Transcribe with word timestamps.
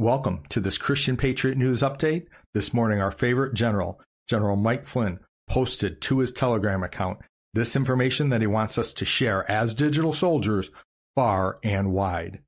Welcome 0.00 0.44
to 0.50 0.60
this 0.60 0.78
Christian 0.78 1.16
Patriot 1.16 1.58
News 1.58 1.82
Update. 1.82 2.26
This 2.54 2.72
morning, 2.72 3.00
our 3.00 3.10
favorite 3.10 3.54
general, 3.54 4.00
General 4.28 4.54
Mike 4.54 4.84
Flynn, 4.84 5.18
posted 5.48 6.00
to 6.02 6.20
his 6.20 6.30
Telegram 6.30 6.84
account 6.84 7.18
this 7.52 7.74
information 7.74 8.28
that 8.28 8.40
he 8.40 8.46
wants 8.46 8.78
us 8.78 8.92
to 8.92 9.04
share 9.04 9.50
as 9.50 9.74
digital 9.74 10.12
soldiers 10.12 10.70
far 11.16 11.56
and 11.64 11.90
wide. 11.90 12.38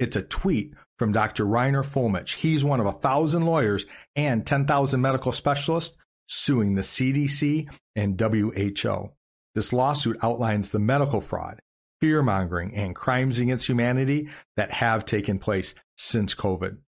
It's 0.00 0.16
a 0.16 0.22
tweet 0.22 0.74
from 0.98 1.12
Dr. 1.12 1.46
Reiner 1.46 1.84
Fuellmich. 1.84 2.34
He's 2.34 2.64
one 2.64 2.80
of 2.80 2.86
a 2.86 2.92
thousand 2.92 3.42
lawyers 3.42 3.86
and 4.16 4.44
10,000 4.44 5.00
medical 5.00 5.30
specialists 5.30 5.96
suing 6.26 6.74
the 6.74 6.82
CDC 6.82 7.68
and 7.94 8.20
WHO. 8.20 9.12
This 9.54 9.72
lawsuit 9.72 10.18
outlines 10.24 10.70
the 10.70 10.80
medical 10.80 11.20
fraud, 11.20 11.60
fear 12.00 12.20
mongering, 12.24 12.74
and 12.74 12.96
crimes 12.96 13.38
against 13.38 13.68
humanity 13.68 14.28
that 14.56 14.72
have 14.72 15.04
taken 15.04 15.38
place 15.38 15.72
since 15.96 16.34
COVID 16.34 16.78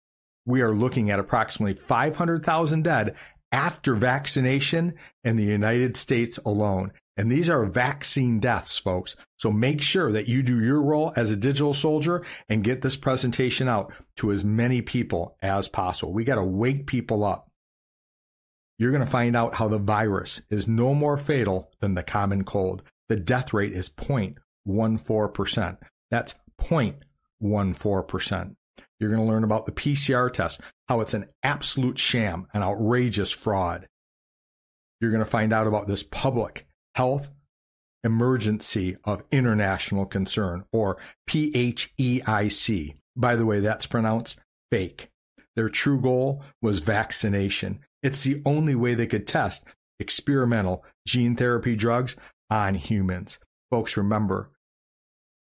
we 0.49 0.63
are 0.63 0.73
looking 0.75 1.11
at 1.11 1.19
approximately 1.19 1.75
500,000 1.75 2.83
dead 2.83 3.15
after 3.53 3.95
vaccination 3.95 4.95
in 5.23 5.37
the 5.37 5.45
United 5.45 5.95
States 5.97 6.39
alone. 6.45 6.91
And 7.19 7.31
these 7.31 7.51
are 7.51 7.67
vaccine 7.67 8.41
deaths, 8.41 8.79
folks. 8.79 9.15
So 9.37 9.53
make 9.53 9.83
sure 9.83 10.11
that 10.11 10.27
you 10.27 10.43
do 10.43 10.65
your 10.65 10.81
role 10.81 11.13
as 11.17 11.31
a 11.31 11.37
digital 11.37 11.75
soldier 11.75 12.25
and 12.49 12.65
get 12.65 12.81
this 12.81 12.97
presentation 12.97 13.69
out 13.69 13.93
to 14.17 14.33
as 14.33 14.43
many 14.43 14.81
people 14.81 15.37
as 15.43 15.69
possible. 15.69 16.15
We 16.15 16.25
got 16.25 16.37
to 16.37 16.45
wake 16.45 16.87
people 16.87 17.25
up. 17.25 17.51
You're 18.79 18.93
going 18.93 19.05
to 19.05 19.11
find 19.11 19.37
out 19.37 19.57
how 19.57 19.69
the 19.69 19.79
virus 19.79 20.41
is 20.49 20.67
no 20.67 20.95
more 20.95 21.19
fatal 21.19 21.71
than 21.81 21.95
the 21.95 22.03
common 22.03 22.45
cold. 22.45 22.83
The 23.09 23.17
death 23.17 23.53
rate 23.53 23.75
is 23.75 23.91
0.14%. 23.91 25.79
That's 26.11 26.37
0.14%. 26.63 28.55
You're 29.01 29.11
going 29.11 29.25
to 29.25 29.31
learn 29.31 29.45
about 29.45 29.67
the 29.67 29.73
PCR 29.73 30.33
test, 30.33 30.61
how 30.89 31.01
it's 31.01 31.15
an 31.15 31.27
absolute 31.43 31.99
sham, 31.99 32.47
an 32.53 32.63
outrageous 32.63 33.33
fraud. 33.33 33.89
You're 35.01 35.11
going 35.11 35.25
to 35.25 35.31
find 35.31 35.53
out 35.53 35.67
about 35.67 35.87
this 35.87 36.03
public 36.03 36.67
health 36.95 37.31
emergency 38.05 38.97
of 39.05 39.25
international 39.31 40.07
concern, 40.07 40.65
or 40.73 40.99
PHEIC. 41.29 42.95
By 43.17 43.37
the 43.37 43.47
way, 43.47 43.61
that's 43.61 43.87
pronounced 43.87 44.39
fake. 44.71 45.11
Their 45.57 45.69
true 45.69 46.01
goal 46.01 46.43
was 46.63 46.81
vaccination. 46.81 47.81
It's 48.03 48.23
the 48.23 48.41
only 48.47 48.75
way 48.75 48.95
they 48.95 49.07
could 49.07 49.27
test 49.27 49.65
experimental 49.99 50.85
gene 51.07 51.35
therapy 51.35 51.75
drugs 51.75 52.15
on 52.51 52.77
humans. 52.77 53.39
Folks, 53.71 53.97
remember, 53.97 54.51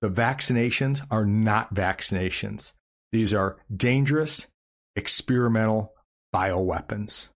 the 0.01 0.09
vaccinations 0.09 1.05
are 1.11 1.25
not 1.25 1.75
vaccinations. 1.75 2.73
These 3.11 3.33
are 3.33 3.57
dangerous 3.75 4.47
experimental 4.95 5.93
bioweapons. 6.33 7.29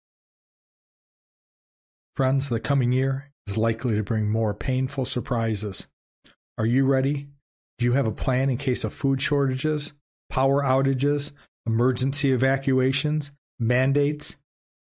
Friends, 2.15 2.49
the 2.49 2.59
coming 2.59 2.91
year 2.91 3.31
is 3.47 3.57
likely 3.57 3.95
to 3.95 4.03
bring 4.03 4.29
more 4.29 4.53
painful 4.53 5.05
surprises. 5.05 5.87
Are 6.57 6.65
you 6.65 6.85
ready? 6.85 7.27
Do 7.77 7.85
you 7.85 7.93
have 7.93 8.05
a 8.05 8.11
plan 8.11 8.49
in 8.49 8.57
case 8.57 8.83
of 8.83 8.93
food 8.93 9.21
shortages, 9.21 9.93
power 10.29 10.61
outages, 10.61 11.31
emergency 11.65 12.31
evacuations, 12.31 13.31
mandates? 13.59 14.35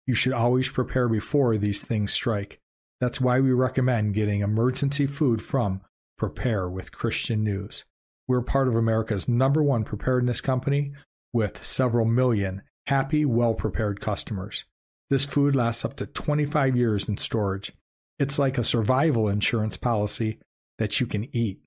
You 0.07 0.15
should 0.15 0.35
always 0.35 0.69
prepare 0.69 1.09
before 1.09 1.57
these 1.57 1.81
things 1.81 2.13
strike. 2.13 2.61
That's 3.01 3.21
why 3.21 3.41
we 3.41 3.53
recommend 3.53 4.15
getting 4.15 4.41
emergency 4.41 5.07
food 5.07 5.41
from 5.41 5.81
Prepare 6.19 6.69
with 6.69 6.93
Christian 6.93 7.43
News. 7.43 7.85
We're 8.27 8.43
part 8.43 8.69
of 8.69 8.75
America's 8.75 9.29
number 9.29 9.63
one 9.63 9.85
preparedness 9.85 10.41
company 10.41 10.93
with 11.33 11.65
several 11.65 12.07
million 12.07 12.63
happy, 12.87 13.25
well 13.25 13.55
prepared 13.55 14.01
customers. 14.01 14.65
This 15.11 15.27
food 15.27 15.55
lasts 15.55 15.85
up 15.85 15.97
to 15.97 16.07
25 16.07 16.77
years 16.77 17.09
in 17.09 17.17
storage. 17.19 17.73
It's 18.19 18.39
like 18.39 18.57
a 18.57 18.65
survival 18.65 19.29
insurance 19.29 19.77
policy 19.77 20.39
that 20.79 21.01
you 21.01 21.07
can 21.07 21.29
eat. 21.37 21.61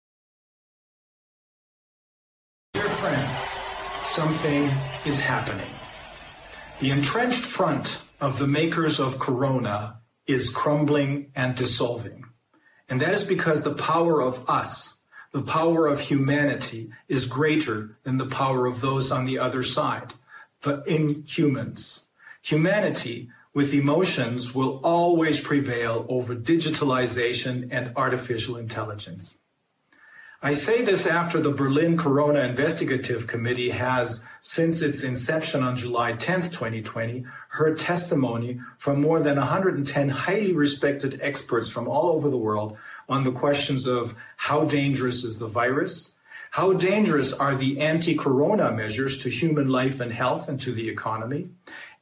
Dear 2.74 2.90
friends, 2.90 3.53
something 4.06 4.69
is 5.06 5.19
happening. 5.19 5.69
The 6.80 6.91
entrenched 6.91 7.44
front 7.44 8.02
of 8.19 8.40
the 8.40 8.47
makers 8.47 9.00
of 9.00 9.19
Corona 9.19 10.00
is 10.28 10.50
crumbling 10.50 11.31
and 11.36 11.56
dissolving. 11.56 12.25
And 12.90 13.02
that 13.02 13.13
is 13.13 13.24
because 13.24 13.63
the 13.63 13.74
power 13.74 14.22
of 14.22 14.47
us, 14.50 15.00
the 15.31 15.42
power 15.42 15.88
of 15.88 16.00
humanity, 16.00 16.92
is 17.08 17.25
greater 17.25 17.92
than 18.03 18.18
the 18.18 18.25
power 18.25 18.66
of 18.66 18.81
those 18.81 19.12
on 19.12 19.25
the 19.25 19.40
other 19.40 19.63
side, 19.63 20.13
the 20.62 20.84
inhumans. 20.84 22.03
Humanity 22.42 23.30
with 23.53 23.74
emotions 23.74 24.53
will 24.53 24.80
always 24.84 25.40
prevail 25.40 26.06
over 26.09 26.36
digitalization 26.36 27.69
and 27.72 27.94
artificial 27.96 28.58
intelligence. 28.58 29.38
I 30.46 30.56
say 30.56 30.81
this 30.81 31.08
after 31.08 31.40
the 31.40 31.54
Berlin 31.54 31.96
Corona 31.96 32.42
Investigative 32.42 33.28
Committee 33.28 33.70
has, 33.70 34.26
since 34.42 34.81
its 34.81 35.02
inception 35.02 35.64
on 35.64 35.78
July 35.78 36.16
10, 36.16 36.50
2020, 36.50 37.26
heard 37.48 37.78
testimony 37.78 38.59
from 38.78 39.00
more 39.00 39.22
than 39.22 39.38
110 39.38 40.09
highly 40.09 40.52
respected 40.52 41.22
experts 41.24 41.70
from 41.70 41.88
all 41.88 42.09
over 42.09 42.30
the 42.30 42.36
world 42.36 42.76
on 43.08 43.24
the 43.24 43.31
questions 43.31 43.88
of 43.88 44.18
how 44.36 44.66
dangerous 44.66 45.24
is 45.24 45.38
the 45.38 45.48
virus, 45.48 46.18
how 46.52 46.74
dangerous 46.74 47.31
are 47.31 47.56
the 47.56 47.80
anti-corona 47.80 48.70
measures 48.74 49.20
to 49.20 49.30
human 49.30 49.70
life 49.70 50.02
and 50.02 50.12
health 50.12 50.50
and 50.50 50.60
to 50.60 50.74
the 50.74 50.90
economy, 50.90 51.48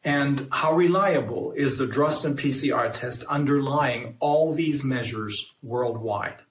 and 0.03 0.47
how 0.51 0.73
reliable 0.73 1.53
is 1.55 1.77
the 1.77 1.85
Drosten 1.85 2.33
PCR 2.33 2.91
test 2.91 3.23
underlying 3.25 4.15
all 4.19 4.51
these 4.51 4.83
measures 4.83 5.53
worldwide. 5.61 6.41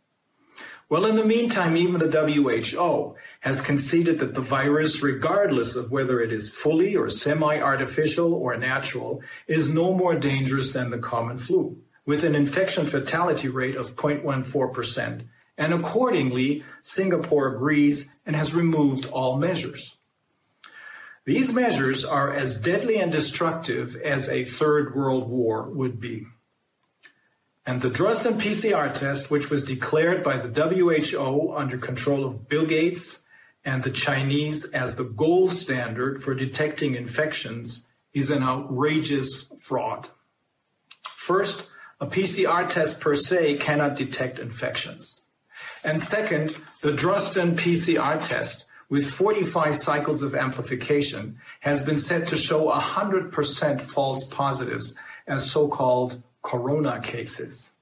Well, 0.90 1.06
in 1.06 1.14
the 1.14 1.24
meantime, 1.24 1.76
even 1.76 2.00
the 2.00 2.10
WHO 2.10 3.14
has 3.40 3.62
conceded 3.62 4.18
that 4.18 4.34
the 4.34 4.40
virus, 4.40 5.00
regardless 5.00 5.76
of 5.76 5.92
whether 5.92 6.20
it 6.20 6.32
is 6.32 6.50
fully 6.50 6.96
or 6.96 7.08
semi-artificial 7.08 8.34
or 8.34 8.56
natural, 8.56 9.22
is 9.46 9.68
no 9.68 9.94
more 9.94 10.16
dangerous 10.16 10.72
than 10.72 10.90
the 10.90 10.98
common 10.98 11.38
flu, 11.38 11.78
with 12.06 12.24
an 12.24 12.34
infection 12.34 12.86
fatality 12.86 13.46
rate 13.46 13.76
of 13.76 13.94
0.14%. 13.94 15.28
And 15.56 15.72
accordingly, 15.72 16.64
Singapore 16.80 17.54
agrees 17.54 18.16
and 18.26 18.34
has 18.34 18.52
removed 18.52 19.06
all 19.06 19.38
measures. 19.38 19.96
These 21.24 21.54
measures 21.54 22.04
are 22.04 22.32
as 22.32 22.60
deadly 22.60 22.98
and 22.98 23.12
destructive 23.12 23.94
as 23.94 24.28
a 24.28 24.42
third 24.42 24.96
world 24.96 25.28
war 25.28 25.70
would 25.70 26.00
be. 26.00 26.26
And 27.66 27.82
the 27.82 27.90
Drosten 27.90 28.40
PCR 28.40 28.92
test, 28.92 29.30
which 29.30 29.50
was 29.50 29.64
declared 29.64 30.22
by 30.22 30.38
the 30.38 30.48
WHO 30.48 31.54
under 31.54 31.76
control 31.76 32.24
of 32.24 32.48
Bill 32.48 32.66
Gates 32.66 33.22
and 33.64 33.82
the 33.82 33.90
Chinese 33.90 34.64
as 34.72 34.96
the 34.96 35.04
gold 35.04 35.52
standard 35.52 36.22
for 36.22 36.34
detecting 36.34 36.94
infections, 36.94 37.86
is 38.12 38.30
an 38.30 38.42
outrageous 38.42 39.52
fraud. 39.58 40.08
First, 41.16 41.68
a 42.00 42.06
PCR 42.06 42.66
test 42.66 43.00
per 43.00 43.14
se 43.14 43.58
cannot 43.58 43.94
detect 43.94 44.38
infections. 44.38 45.26
And 45.84 46.02
second, 46.02 46.56
the 46.82 46.92
Drosten 46.92 47.56
PCR 47.56 48.26
test 48.26 48.66
with 48.88 49.10
45 49.10 49.76
cycles 49.76 50.22
of 50.22 50.34
amplification 50.34 51.38
has 51.60 51.84
been 51.84 51.98
said 51.98 52.26
to 52.28 52.36
show 52.36 52.70
100% 52.70 53.80
false 53.80 54.24
positives 54.24 54.94
as 55.26 55.48
so-called 55.48 56.22
corona 56.42 57.00
cases. 57.00 57.72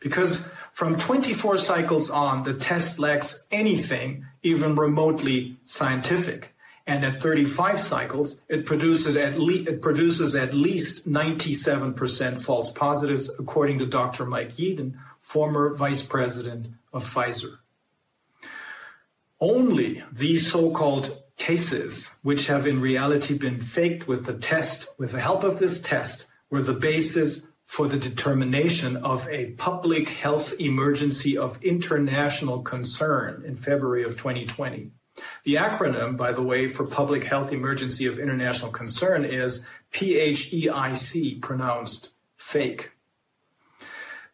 Because 0.00 0.48
from 0.72 0.96
24 0.96 1.56
cycles 1.58 2.10
on, 2.10 2.42
the 2.44 2.54
test 2.54 2.98
lacks 2.98 3.46
anything 3.50 4.26
even 4.42 4.76
remotely 4.76 5.56
scientific. 5.64 6.54
and 6.86 7.04
at 7.04 7.20
35 7.20 7.80
cycles, 7.80 8.42
it 8.48 8.66
produces 8.66 9.16
at, 9.16 9.38
le- 9.38 9.64
it 9.64 9.80
produces 9.80 10.34
at 10.34 10.52
least 10.52 11.08
97% 11.08 12.42
false 12.42 12.70
positives, 12.70 13.30
according 13.38 13.78
to 13.78 13.86
Dr. 13.86 14.26
Mike 14.26 14.52
Yeadon, 14.52 14.94
former 15.20 15.74
vice 15.74 16.02
president 16.02 16.68
of 16.92 17.02
Pfizer. 17.02 17.58
Only 19.40 20.04
these 20.12 20.50
so-called 20.50 21.22
cases, 21.36 22.18
which 22.22 22.46
have 22.48 22.66
in 22.66 22.80
reality 22.80 23.36
been 23.36 23.62
faked 23.62 24.06
with 24.06 24.26
the 24.26 24.34
test, 24.34 24.88
with 24.98 25.12
the 25.12 25.20
help 25.20 25.42
of 25.42 25.58
this 25.58 25.80
test, 25.80 26.26
were 26.50 26.62
the 26.62 26.74
basis 26.74 27.46
for 27.74 27.88
the 27.88 27.98
determination 27.98 28.96
of 28.98 29.28
a 29.28 29.46
public 29.56 30.08
health 30.08 30.54
emergency 30.60 31.36
of 31.36 31.60
international 31.60 32.62
concern 32.62 33.42
in 33.44 33.56
February 33.56 34.04
of 34.04 34.12
2020. 34.12 34.92
The 35.44 35.54
acronym, 35.54 36.16
by 36.16 36.30
the 36.30 36.40
way, 36.40 36.68
for 36.68 36.86
Public 36.86 37.24
Health 37.24 37.52
Emergency 37.52 38.06
of 38.06 38.20
International 38.20 38.70
Concern 38.70 39.24
is 39.24 39.66
PHEIC, 39.90 41.42
pronounced 41.42 42.10
fake. 42.36 42.92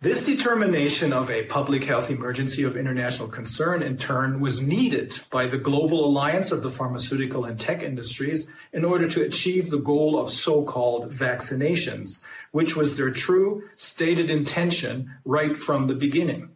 This 0.03 0.25
determination 0.25 1.13
of 1.13 1.31
a 1.31 1.45
public 1.45 1.85
health 1.85 2.11
emergency 2.11 2.63
of 2.63 2.75
international 2.75 3.29
concern, 3.29 3.83
in 3.83 3.99
turn, 3.99 4.41
was 4.41 4.63
needed 4.63 5.19
by 5.31 5.47
the 5.47 5.59
global 5.59 6.07
alliance 6.07 6.53
of 6.53 6.63
the 6.63 6.71
pharmaceutical 6.71 7.45
and 7.45 7.61
tech 7.61 7.83
industries 7.83 8.49
in 8.73 8.83
order 8.83 9.09
to 9.11 9.23
achieve 9.23 9.69
the 9.69 9.79
goal 9.79 10.19
of 10.19 10.31
so-called 10.31 11.11
vaccinations, 11.11 12.25
which 12.51 12.77
was 12.77 12.97
their 12.97 13.11
true 13.11 13.69
stated 13.77 14.31
intention 14.31 15.11
right 15.25 15.57
from 15.57 15.87
the 15.87 15.95
beginning. 15.95 16.51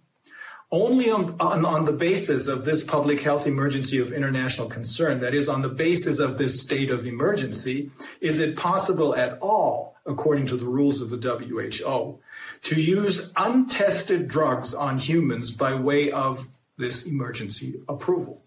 Only 0.70 1.08
on, 1.08 1.36
on, 1.38 1.64
on, 1.64 1.84
the 1.84 1.92
basis 1.92 2.48
of 2.48 2.64
this 2.64 2.82
public 2.82 3.20
health 3.20 3.46
emergency 3.46 3.98
of 3.98 4.12
international 4.12 4.68
concern, 4.68 5.20
that 5.20 5.34
is, 5.34 5.48
on 5.48 5.62
the 5.62 5.68
basis 5.68 6.18
of 6.18 6.36
this 6.36 6.60
state 6.60 6.90
of 6.90 7.06
emergency, 7.06 7.92
is 8.20 8.40
it 8.40 8.56
possible 8.56 9.14
at 9.14 9.38
all, 9.40 9.94
according 10.04 10.46
to 10.46 10.56
the 10.56 10.64
rules 10.64 11.00
of 11.00 11.10
the 11.10 11.16
WHO, 11.16 12.18
to 12.62 12.80
use 12.80 13.32
untested 13.36 14.26
drugs 14.26 14.74
on 14.74 14.98
humans 14.98 15.52
by 15.52 15.74
way 15.74 16.10
of 16.10 16.48
this 16.76 17.06
emergency 17.06 17.80
approval. 17.88 18.43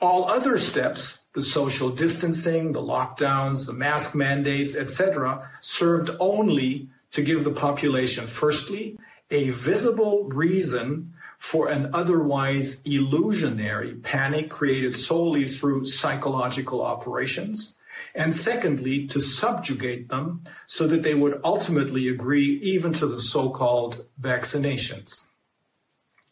All 0.00 0.28
other 0.30 0.58
steps, 0.58 1.24
the 1.34 1.42
social 1.42 1.90
distancing, 1.90 2.72
the 2.72 2.80
lockdowns, 2.80 3.66
the 3.66 3.72
mask 3.72 4.14
mandates, 4.14 4.76
etc., 4.76 5.50
served 5.60 6.10
only 6.20 6.88
to 7.12 7.22
give 7.22 7.44
the 7.44 7.50
population, 7.50 8.26
firstly, 8.26 8.98
a 9.30 9.50
visible 9.50 10.24
reason 10.24 11.14
for 11.38 11.68
an 11.68 11.90
otherwise 11.94 12.80
illusionary 12.84 13.94
panic 13.94 14.50
created 14.50 14.94
solely 14.94 15.48
through 15.48 15.84
psychological 15.84 16.82
operations. 16.82 17.78
And 18.14 18.34
secondly, 18.34 19.06
to 19.08 19.20
subjugate 19.20 20.08
them 20.08 20.44
so 20.66 20.86
that 20.86 21.02
they 21.02 21.14
would 21.14 21.40
ultimately 21.44 22.08
agree 22.08 22.58
even 22.62 22.92
to 22.94 23.06
the 23.06 23.20
so-called 23.20 24.06
vaccinations. 24.20 25.26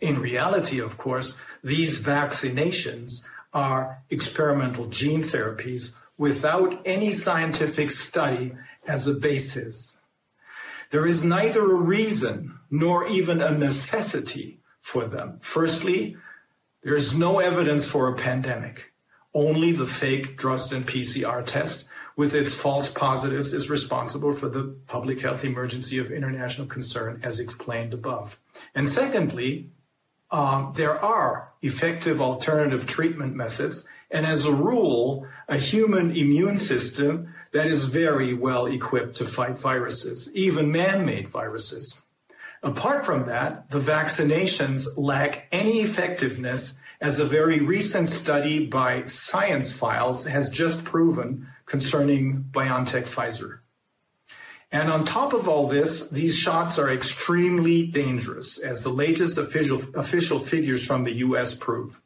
In 0.01 0.19
reality, 0.19 0.81
of 0.81 0.97
course, 0.97 1.39
these 1.63 2.03
vaccinations 2.03 3.25
are 3.55 4.03
experimental 4.11 4.87
gene 4.87 5.23
therapies 5.23 5.95
without 6.19 6.83
any 6.85 7.12
scientific 7.12 7.91
study 7.91 8.53
as 8.87 9.06
a 9.06 9.15
basis. 9.15 9.99
There 10.91 11.06
is 11.06 11.25
neither 11.25 11.62
a 11.62 11.75
reason 11.75 12.59
nor 12.71 13.06
even 13.06 13.41
a 13.41 13.56
necessity 13.56 14.61
for 14.81 15.06
them. 15.06 15.39
Firstly, 15.41 16.17
there 16.83 16.95
is 16.95 17.17
no 17.17 17.39
evidence 17.39 17.87
for 17.87 18.09
a 18.09 18.17
pandemic. 18.17 18.93
Only 19.33 19.73
the 19.73 19.87
fake 19.87 20.39
Drosten 20.39 20.85
PCR 20.85 21.45
test 21.45 21.89
with 22.17 22.35
its 22.35 22.55
false 22.55 22.91
positives 22.91 23.53
is 23.53 23.69
responsible 23.69 24.33
for 24.33 24.49
the 24.49 24.77
public 24.87 25.21
health 25.21 25.45
emergency 25.45 25.99
of 25.99 26.12
international 26.12 26.67
concern 26.69 27.21
as 27.25 27.41
explained 27.41 27.93
above. 27.93 28.39
And 28.75 28.89
secondly, 28.89 29.71
um, 30.35 30.73
there 30.75 31.01
are 31.01 31.53
effective 31.63 32.21
alternative 32.21 32.87
treatment 32.87 33.37
methods, 33.37 33.87
and 34.11 34.27
as 34.27 34.45
a 34.45 34.53
rule, 34.53 35.29
a 35.49 35.57
human 35.57 36.11
immune 36.11 36.59
system 36.59 37.33
that 37.53 37.69
is 37.69 37.85
very 37.85 38.35
well 38.35 38.67
equipped 38.67 39.15
to 39.15 39.27
fight 39.27 39.57
viruses, 39.57 40.29
even 40.35 40.73
man-made 40.73 41.29
viruses. 41.29 42.05
Apart 42.65 43.05
from 43.05 43.27
that, 43.27 43.71
the 43.71 43.79
vaccinations 43.79 44.89
lack 44.97 45.47
any 45.53 45.83
effectiveness 45.83 46.81
as 47.01 47.21
a 47.21 47.25
very 47.25 47.61
recent 47.61 48.09
study 48.09 48.67
by 48.67 49.05
Science 49.05 49.71
Files 49.71 50.27
has 50.27 50.51
just 50.51 50.83
proven 50.83 51.47
concerning 51.67 52.45
BioNTech 52.51 53.05
Pfizer. 53.05 53.59
And 54.75 54.91
on 54.91 55.05
top 55.05 55.32
of 55.32 55.49
all 55.49 55.69
this, 55.69 56.11
these 56.11 56.37
shots 56.37 56.81
are 56.81 56.91
extremely 56.91 57.87
dangerous, 57.87 58.59
as 58.59 58.82
the 58.82 58.91
latest 58.91 59.38
official, 59.38 59.81
official 59.94 60.41
figures 60.41 60.85
from 60.85 61.05
the 61.05 61.12
US 61.26 61.55
prove. 61.55 62.03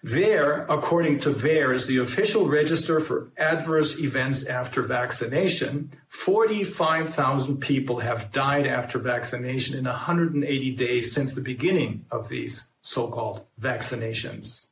There, 0.00 0.64
according 0.66 1.18
to 1.20 1.30
VAERS, 1.30 1.88
the 1.88 1.96
official 1.96 2.46
register 2.46 3.00
for 3.00 3.32
adverse 3.36 3.98
events 3.98 4.46
after 4.46 4.82
vaccination, 4.82 5.92
45,000 6.08 7.56
people 7.56 7.98
have 7.98 8.30
died 8.30 8.68
after 8.68 9.00
vaccination 9.00 9.76
in 9.76 9.86
180 9.86 10.70
days 10.76 11.12
since 11.12 11.34
the 11.34 11.40
beginning 11.40 12.06
of 12.12 12.28
these 12.28 12.68
so-called 12.80 13.44
vaccinations. 13.60 14.68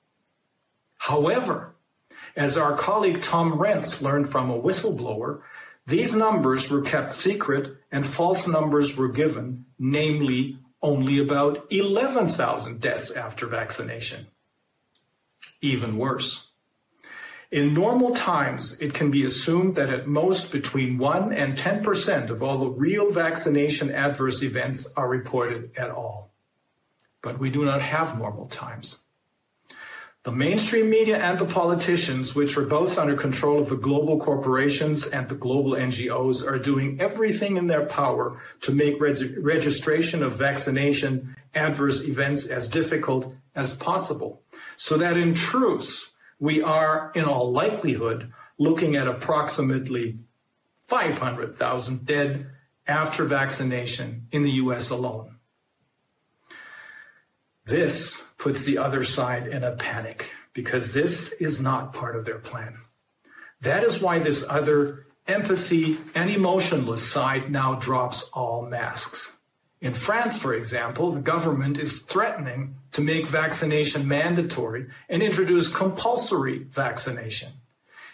However, 0.98 1.74
as 2.36 2.56
our 2.56 2.76
colleague 2.76 3.20
Tom 3.20 3.54
Renz 3.54 4.00
learned 4.00 4.28
from 4.28 4.48
a 4.48 4.60
whistleblower, 4.60 5.42
these 5.88 6.14
numbers 6.14 6.70
were 6.70 6.82
kept 6.82 7.12
secret 7.12 7.76
and 7.90 8.06
false 8.06 8.46
numbers 8.46 8.96
were 8.96 9.08
given, 9.08 9.64
namely 9.79 10.58
only 10.82 11.19
about 11.19 11.67
11,000 11.73 12.81
deaths 12.81 13.11
after 13.11 13.46
vaccination 13.46 14.26
even 15.61 15.96
worse. 15.96 16.49
In 17.50 17.73
normal 17.73 18.14
times, 18.14 18.81
it 18.81 18.93
can 18.93 19.11
be 19.11 19.25
assumed 19.25 19.75
that 19.76 19.88
at 19.88 20.06
most 20.06 20.52
between 20.52 20.99
1 20.99 21.32
and 21.32 21.56
10% 21.56 22.29
of 22.29 22.43
all 22.43 22.58
the 22.58 22.69
real 22.69 23.11
vaccination 23.11 23.91
adverse 23.91 24.43
events 24.43 24.93
are 24.96 25.08
reported 25.08 25.70
at 25.76 25.91
all. 25.91 26.31
But 27.23 27.38
we 27.38 27.50
do 27.50 27.64
not 27.64 27.81
have 27.81 28.19
normal 28.19 28.46
times. 28.46 28.99
The 30.25 30.32
mainstream 30.32 30.91
media 30.91 31.17
and 31.17 31.38
the 31.38 31.47
politicians, 31.47 32.35
which 32.35 32.56
are 32.56 32.67
both 32.67 32.99
under 32.99 33.17
control 33.17 33.61
of 33.61 33.69
the 33.69 33.76
global 33.76 34.19
corporations 34.19 35.06
and 35.06 35.29
the 35.29 35.37
global 35.37 35.73
NGOs, 35.73 36.46
are 36.46 36.58
doing 36.58 37.01
everything 37.01 37.56
in 37.56 37.67
their 37.67 37.87
power 37.87 38.41
to 38.63 38.72
make 38.72 39.01
reg- 39.01 39.39
registration 39.39 40.22
of 40.22 40.37
vaccination 40.37 41.37
adverse 41.55 42.06
events 42.06 42.46
as 42.46 42.69
difficult 42.69 43.32
as 43.55 43.75
possible 43.75 44.43
so 44.77 44.98
that 44.98 45.17
in 45.17 45.34
truth, 45.34 46.10
we 46.39 46.63
are 46.63 47.10
in 47.15 47.25
all 47.25 47.53
likelihood 47.53 48.32
looking 48.58 48.96
at 48.96 49.08
approximately 49.08 50.19
500,000 50.89 52.05
dead 52.05 52.51
after 52.87 53.25
vaccination 53.25 54.27
in 54.32 54.43
the 54.43 54.53
US 54.53 54.91
alone. 54.91 55.37
This 57.69 58.25
puts 58.39 58.65
the 58.65 58.79
other 58.79 59.05
side 59.05 59.46
in 59.46 59.63
a 59.63 59.77
panic 59.77 60.31
because 60.55 60.94
this 60.94 61.32
is 61.32 61.60
not 61.60 61.93
part 61.93 62.17
of 62.17 62.25
their 62.25 62.39
plan. 62.39 62.79
That 63.60 63.84
is 63.84 64.01
why 64.01 64.20
this 64.20 64.43
other 64.48 65.05
empathy 65.27 65.98
and 66.15 66.31
emotionless 66.31 67.06
side 67.06 67.51
now 67.51 67.75
drops 67.75 68.22
all 68.32 68.63
masks. 68.63 69.37
In 69.82 69.93
France, 69.93 70.39
for 70.39 70.55
example, 70.55 71.13
the 71.13 71.20
government 71.20 71.79
is 71.79 71.98
threatening 71.98 72.77
to 72.93 73.03
make 73.03 73.27
vaccination 73.27 74.08
mandatory 74.08 74.87
and 75.10 75.22
introduce 75.22 75.69
compulsory 75.69 76.60
vaccination. 76.70 77.51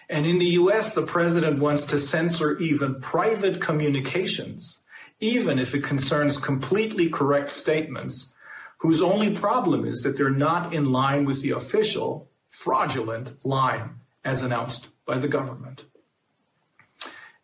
And 0.09 0.27
in 0.27 0.41
the 0.41 0.59
US, 0.63 0.95
the 0.95 1.07
president 1.07 1.61
wants 1.61 1.85
to 1.85 1.99
censor 2.01 2.59
even 2.59 3.01
private 3.01 3.61
communications, 3.61 4.83
even 5.21 5.61
if 5.61 5.77
it 5.77 5.85
concerns 5.85 6.39
completely 6.39 7.09
correct 7.09 7.51
statements, 7.51 8.33
whose 8.85 9.01
only 9.01 9.31
problem 9.35 9.87
is 9.87 10.03
that 10.03 10.15
they're 10.15 10.29
not 10.29 10.75
in 10.75 10.93
line 10.93 11.25
with 11.25 11.41
the 11.41 11.49
official 11.49 12.29
fraudulent 12.51 13.43
line 13.43 13.89
as 14.23 14.43
announced 14.43 14.89
by 15.07 15.17
the 15.17 15.27
government. 15.27 15.85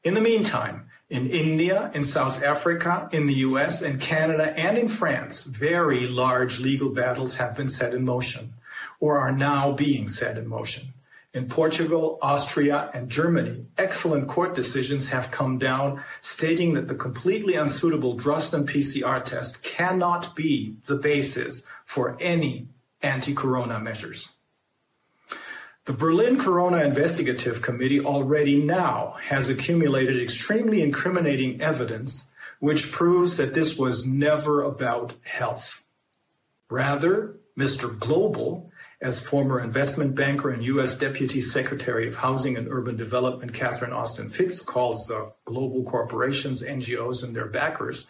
In 0.04 0.12
the 0.12 0.20
meantime, 0.20 0.90
in 1.09 1.30
India, 1.30 1.90
in 1.94 2.04
South 2.04 2.42
Africa, 2.42 3.09
in 3.11 3.26
the 3.26 3.37
US, 3.49 3.80
in 3.80 3.99
Canada, 3.99 4.52
and 4.54 4.76
in 4.76 4.87
France, 4.87 5.44
very 5.44 6.06
large 6.06 6.61
legal 6.61 6.90
battles 6.90 7.37
have 7.37 7.56
been 7.56 7.68
set 7.68 7.94
in 7.94 8.04
motion 8.04 8.52
or 9.00 9.18
are 9.18 9.32
now 9.32 9.73
being 9.73 10.11
set 10.11 10.37
in 10.37 10.47
motion. 10.47 10.92
In 11.32 11.49
Portugal, 11.49 12.18
Austria, 12.20 12.90
and 12.92 13.08
Germany, 13.08 13.66
excellent 13.78 14.26
court 14.26 14.56
decisions 14.56 15.10
have 15.10 15.30
come 15.30 15.58
down 15.58 16.02
stating 16.20 16.75
that 16.75 16.88
the 16.88 16.94
completely 16.96 17.54
unsuitable 17.54 18.18
Drosten 18.18 18.64
PCR 18.64 19.25
test 19.25 19.62
cannot 19.62 20.34
be 20.34 20.75
the 20.87 20.96
basis 20.96 21.64
for 21.84 22.16
any 22.20 22.66
anti-corona 23.00 23.78
measures. 23.78 24.32
The 25.87 25.92
Berlin 25.92 26.38
Corona 26.38 26.84
Investigative 26.84 27.62
Committee 27.62 28.00
already 28.00 28.56
now 28.56 29.16
has 29.22 29.49
accumulated 29.49 30.20
extremely 30.20 30.82
incriminating 30.82 31.60
evidence 31.60 32.32
which 32.58 32.92
proves 32.92 33.37
that 33.37 33.54
this 33.54 33.78
was 33.78 34.06
never 34.06 34.62
about 34.62 35.14
health. 35.22 35.82
Rather, 36.68 37.37
Mr. 37.58 37.99
Global, 37.99 38.70
as 39.00 39.19
former 39.19 39.61
investment 39.61 40.14
banker 40.14 40.50
and 40.50 40.62
U.S. 40.64 40.97
Deputy 40.97 41.40
Secretary 41.40 42.07
of 42.07 42.16
Housing 42.16 42.57
and 42.57 42.69
Urban 42.71 42.97
Development 42.97 43.52
Catherine 43.54 43.92
Austin 43.92 44.28
Fitts 44.28 44.61
calls 44.61 45.07
the 45.07 45.33
global 45.47 45.85
corporations, 45.85 46.62
NGOs, 46.62 47.25
and 47.25 47.35
their 47.35 47.47
backers, 47.47 48.07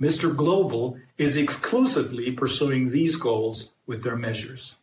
Mr. 0.00 0.34
Global 0.34 0.98
is 1.18 1.36
exclusively 1.36 2.32
pursuing 2.32 2.88
these 2.88 3.16
goals 3.16 3.74
with 3.86 4.02
their 4.02 4.16
measures. 4.16 4.74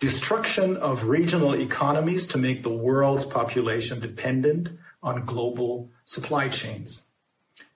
Destruction 0.00 0.76
of 0.76 1.04
regional 1.04 1.54
economies 1.54 2.26
to 2.26 2.38
make 2.38 2.64
the 2.64 2.68
world's 2.68 3.24
population 3.24 4.00
dependent 4.00 4.70
on 5.02 5.24
global 5.24 5.88
supply 6.04 6.48
chains 6.48 7.04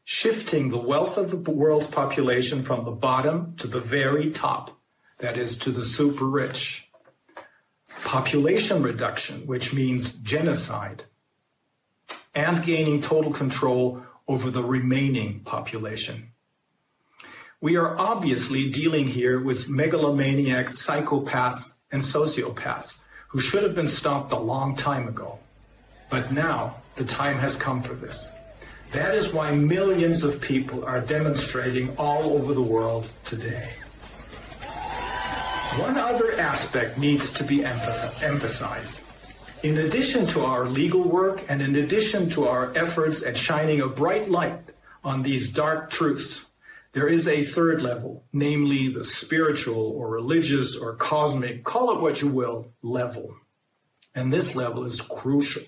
shifting 0.09 0.69
the 0.69 0.79
wealth 0.79 1.19
of 1.19 1.33
the 1.33 1.51
world's 1.51 1.89
population 1.89 2.63
from 2.63 2.85
the 2.85 2.93
bottom 2.93 3.53
to 3.57 3.67
the 3.67 3.81
very 3.81 4.31
top, 4.31 4.76
that 5.19 5.39
is, 5.39 5.57
to 5.59 5.71
the 5.71 5.83
super 5.83 6.27
rich. 6.27 6.89
Population 8.05 8.83
reduction, 8.83 9.47
which 9.47 9.73
means 9.73 10.19
genocide, 10.19 11.05
and 12.35 12.65
gaining 12.65 13.01
total 13.01 13.33
control 13.33 14.03
over 14.29 14.51
the 14.51 14.63
remaining 14.63 15.41
population. 15.41 16.33
We 17.61 17.77
are 17.77 17.99
obviously 17.99 18.71
dealing 18.71 19.09
here 19.09 19.41
with 19.41 19.69
megalomaniac 19.69 20.67
psychopaths 20.67 21.75
and 21.91 22.03
sociopaths 22.03 23.03
who 23.29 23.41
should 23.41 23.63
have 23.63 23.75
been 23.75 23.87
stopped 23.87 24.33
a 24.33 24.39
long 24.39 24.77
time 24.77 25.09
ago. 25.09 25.39
But 26.11 26.33
now 26.33 26.77
the 26.97 27.05
time 27.05 27.39
has 27.39 27.57
come 27.57 27.83
for 27.83 27.95
this. 27.95 28.31
That 28.93 29.15
is 29.15 29.33
why 29.33 29.55
millions 29.55 30.23
of 30.23 30.41
people 30.41 30.85
are 30.85 31.01
demonstrating 31.01 31.97
all 31.97 32.35
over 32.35 32.55
the 32.55 32.63
world 32.63 33.09
today. 33.25 33.73
One 35.79 35.99
other 35.99 36.33
aspect 36.41 36.97
needs 36.97 37.31
to 37.33 37.45
be 37.45 37.63
emphasized. 37.63 39.01
In 39.63 39.77
addition 39.79 40.27
to 40.29 40.45
our 40.45 40.69
legal 40.69 41.03
work 41.03 41.45
and 41.49 41.61
in 41.61 41.77
addition 41.77 42.31
to 42.31 42.49
our 42.49 42.73
efforts 42.75 43.23
at 43.23 43.37
shining 43.37 43.83
a 43.83 43.87
bright 43.87 44.31
light 44.31 44.71
on 45.05 45.23
these 45.23 45.53
dark 45.53 45.91
truths, 45.91 46.47
there 46.93 47.07
is 47.07 47.29
a 47.29 47.45
third 47.45 47.83
level, 47.83 48.25
namely 48.33 48.89
the 48.89 49.05
spiritual 49.05 49.91
or 49.91 50.09
religious 50.09 50.77
or 50.77 50.97
cosmic, 50.97 51.63
call 51.63 51.93
it 51.93 52.01
what 52.01 52.23
you 52.23 52.29
will, 52.29 52.73
level. 52.81 53.37
And 54.15 54.33
this 54.33 54.55
level 54.57 54.85
is 54.85 55.03
crucial. 55.03 55.65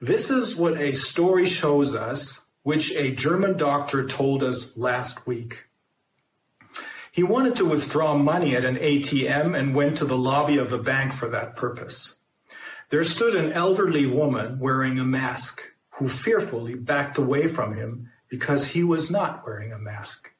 This 0.00 0.30
is 0.30 0.56
what 0.56 0.80
a 0.80 0.92
story 0.92 1.44
shows 1.44 1.94
us, 1.94 2.40
which 2.62 2.90
a 2.92 3.10
German 3.10 3.58
doctor 3.58 4.06
told 4.08 4.42
us 4.42 4.78
last 4.78 5.26
week. 5.26 5.64
He 7.12 7.22
wanted 7.22 7.56
to 7.56 7.66
withdraw 7.66 8.16
money 8.16 8.56
at 8.56 8.64
an 8.64 8.76
ATM 8.76 9.56
and 9.56 9.74
went 9.74 9.98
to 9.98 10.06
the 10.06 10.16
lobby 10.16 10.56
of 10.56 10.72
a 10.72 10.78
bank 10.78 11.12
for 11.12 11.28
that 11.28 11.56
purpose. 11.56 12.16
There 12.88 13.04
stood 13.04 13.34
an 13.34 13.52
elderly 13.52 14.06
woman 14.06 14.58
wearing 14.58 14.98
a 14.98 15.04
mask 15.04 15.62
who 15.96 16.08
fearfully 16.08 16.74
backed 16.74 17.18
away 17.18 17.48
from 17.48 17.76
him 17.76 18.10
because 18.30 18.68
he 18.68 18.82
was 18.82 19.10
not 19.10 19.44
wearing 19.44 19.74
a 19.74 19.78
mask. 19.78 20.30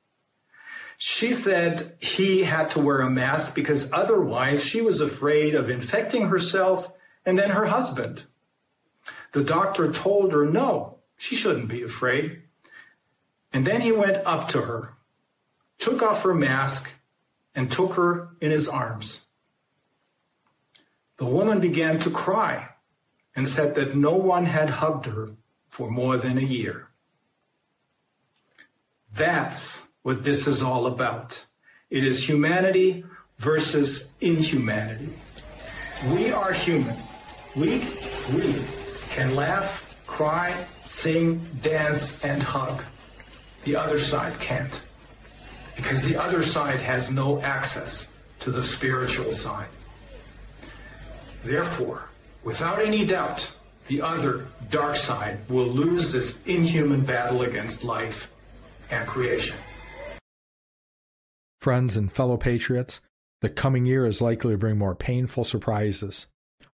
She 0.97 1.35
said 1.35 1.95
he 2.01 2.45
had 2.45 2.71
to 2.71 2.81
wear 2.81 3.03
a 3.03 3.11
mask 3.11 3.55
because 3.55 3.93
otherwise 3.93 4.65
she 4.65 4.81
was 4.81 5.03
afraid 5.03 5.55
of 5.55 5.69
infecting 5.69 6.29
herself 6.29 6.91
and 7.27 7.39
then 7.39 7.51
her 7.51 7.67
husband. 7.67 8.25
The 9.33 9.45
doctor 9.45 9.93
told 9.93 10.33
her 10.33 10.47
no, 10.47 11.01
she 11.19 11.37
shouldn't 11.37 11.69
be 11.69 11.83
afraid. 11.83 12.43
And 13.53 13.67
then 13.67 13.83
he 13.83 13.93
went 13.93 14.25
up 14.25 14.49
to 14.49 14.63
her, 14.63 14.95
took 15.83 16.01
off 16.01 16.23
her 16.23 16.35
mask, 16.35 16.89
and 17.55 17.71
took 17.71 17.95
her 17.95 18.29
in 18.41 18.53
his 18.53 18.69
arms. 18.69 19.27
The 21.17 21.27
woman 21.27 21.61
began 21.61 21.99
to 22.01 22.11
cry 22.11 22.69
and 23.35 23.47
said 23.47 23.75
that 23.75 23.97
no 23.97 24.15
one 24.15 24.47
had 24.47 24.71
hugged 24.71 25.07
her 25.07 25.31
for 25.69 25.91
more 25.91 26.17
than 26.17 26.39
a 26.39 26.43
year. 26.43 26.89
That's 29.13 29.83
what 30.03 30.23
this 30.23 30.47
is 30.47 30.63
all 30.63 30.87
about. 30.87 31.47
It 31.91 32.05
is 32.05 32.27
humanity 32.27 33.05
versus 33.39 34.13
inhumanity. 34.21 35.13
We 36.13 36.33
are 36.33 36.53
human. 36.53 36.97
We, 37.57 37.81
we 38.33 38.55
can 39.11 39.35
laugh, 39.35 40.03
cry, 40.07 40.67
sing, 40.85 41.39
dance, 41.61 42.23
and 42.25 42.43
hug. 42.43 42.83
The 43.65 43.77
other 43.77 43.99
side 43.99 44.39
can't. 44.41 44.73
Because 45.83 46.05
the 46.05 46.17
other 46.17 46.43
side 46.45 46.81
has 46.81 47.11
no 47.11 47.41
access 47.41 48.09
to 48.41 48.51
the 48.51 48.63
spiritual 48.63 49.33
side. 49.33 49.69
Therefore, 51.45 52.09
without 52.45 52.81
any 52.81 53.05
doubt, 53.05 53.51
the 53.89 54.01
other 54.01 54.47
dark 54.71 54.95
side 54.95 55.39
will 55.49 55.67
lose 55.67 56.13
this 56.13 56.39
inhuman 56.47 57.05
battle 57.05 57.43
against 57.43 57.83
life 57.83 58.31
and 58.91 59.09
creation. 59.09 59.57
Friends 61.61 61.97
and 61.97 62.13
fellow 62.13 62.37
patriots, 62.37 63.01
the 63.41 63.49
coming 63.49 63.85
year 63.85 64.07
is 64.07 64.23
likely 64.23 64.55
to 64.55 64.59
bring 64.59 64.79
more 64.79 64.95
painful 64.95 65.43
surprises. 65.43 66.27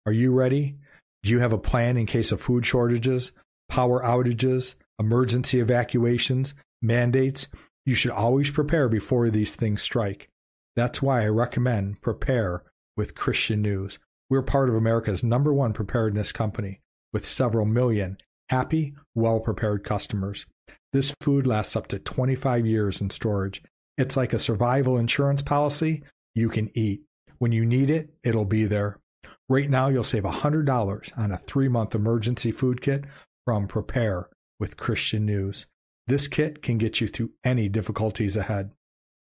Are 0.06 0.12
you 0.12 0.34
ready? 0.34 0.76
Do 1.24 1.32
you 1.32 1.40
have 1.40 1.54
a 1.54 1.58
plan 1.58 1.96
in 1.96 2.06
case 2.06 2.32
of 2.32 2.42
food 2.42 2.66
shortages, 2.66 3.32
power 3.70 4.02
outages, 4.04 4.76
emergency 5.00 5.60
evacuations, 5.60 6.56
mandates? 6.82 7.48
You 7.88 7.96
should 7.96 8.12
always 8.12 8.51
prepare 8.51 8.89
before 8.89 9.29
these 9.29 9.56
things 9.56 9.82
strike. 9.82 10.27
That's 10.75 11.01
why 11.01 11.24
I 11.24 11.29
recommend 11.29 12.01
Prepare 12.01 12.63
with 12.98 13.15
Christian 13.15 13.62
News. 13.62 13.98
We're 14.29 14.41
part 14.41 14.67
of 14.67 14.75
America's 14.75 15.24
number 15.24 15.53
one 15.53 15.72
preparedness 15.72 16.34
company 16.34 16.82
with 17.13 17.25
several 17.25 17.65
million 17.65 18.17
happy, 18.50 18.94
well 19.15 19.39
prepared 19.39 19.86
customers. 19.86 20.46
This 20.91 21.15
food 21.22 21.48
lasts 21.48 21.77
up 21.77 21.88
to 21.88 21.98
25 21.98 22.65
years 22.65 23.00
in 23.00 23.10
storage. 23.10 23.63
It's 23.98 24.17
like 24.17 24.34
a 24.34 24.39
survival 24.39 24.98
insurance 24.98 25.41
policy 25.41 26.03
you 26.36 26.50
can 26.50 26.70
eat. 26.77 27.03
When 27.38 27.53
you 27.53 27.65
need 27.65 27.89
it, 27.89 28.10
it'll 28.22 28.44
be 28.44 28.65
there. 28.65 29.00
Right 29.48 29.70
now, 29.70 29.88
you'll 29.88 30.03
save 30.03 30.24
$100 30.24 31.17
on 31.17 31.32
a 31.32 31.38
three 31.38 31.70
month 31.70 31.96
emergency 31.96 32.51
food 32.51 32.82
kit 32.82 33.06
from 33.46 33.65
Prepare 33.65 34.27
with 34.60 34.75
Christian 34.75 35.25
News. 35.25 35.67
This 36.08 36.28
kit 36.28 36.62
can 36.62 36.78
get 36.78 37.02
you 37.02 37.08
through 37.08 37.32
any 37.44 37.68
difficulties 37.68 38.38
ahead. 38.38 38.72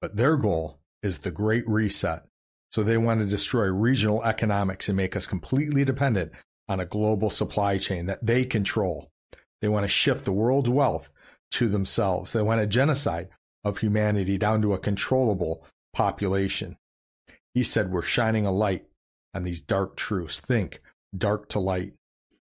but 0.00 0.16
their 0.16 0.36
goal 0.36 0.78
is 1.02 1.18
the 1.18 1.30
Great 1.30 1.68
Reset. 1.68 2.24
So 2.70 2.82
they 2.82 2.98
want 2.98 3.20
to 3.20 3.26
destroy 3.26 3.66
regional 3.66 4.22
economics 4.24 4.88
and 4.88 4.96
make 4.96 5.16
us 5.16 5.26
completely 5.26 5.84
dependent 5.84 6.32
on 6.68 6.80
a 6.80 6.84
global 6.84 7.30
supply 7.30 7.78
chain 7.78 8.06
that 8.06 8.26
they 8.26 8.44
control. 8.44 9.08
They 9.60 9.68
want 9.68 9.84
to 9.84 9.88
shift 9.88 10.24
the 10.24 10.32
world's 10.32 10.70
wealth 10.70 11.10
to 11.52 11.68
themselves. 11.68 12.32
They 12.32 12.42
want 12.42 12.60
a 12.60 12.66
genocide 12.66 13.28
of 13.64 13.78
humanity 13.78 14.38
down 14.38 14.62
to 14.62 14.74
a 14.74 14.78
controllable 14.78 15.66
population. 15.92 16.76
He 17.54 17.62
said, 17.62 17.90
We're 17.90 18.02
shining 18.02 18.46
a 18.46 18.52
light 18.52 18.86
on 19.34 19.42
these 19.42 19.60
dark 19.60 19.96
truths. 19.96 20.40
Think 20.40 20.80
dark 21.16 21.48
to 21.50 21.58
light. 21.58 21.94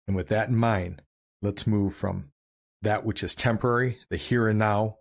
And 0.08 0.16
with 0.16 0.30
that 0.30 0.50
in 0.50 0.56
mind, 0.56 1.02
let's 1.42 1.68
move 1.68 1.94
from 1.94 2.32
that 2.82 3.06
which 3.06 3.24
is 3.24 3.36
temporary, 3.36 4.00
the 4.10 4.18
here 4.18 4.48
and 4.48 4.60
now, 4.60 4.98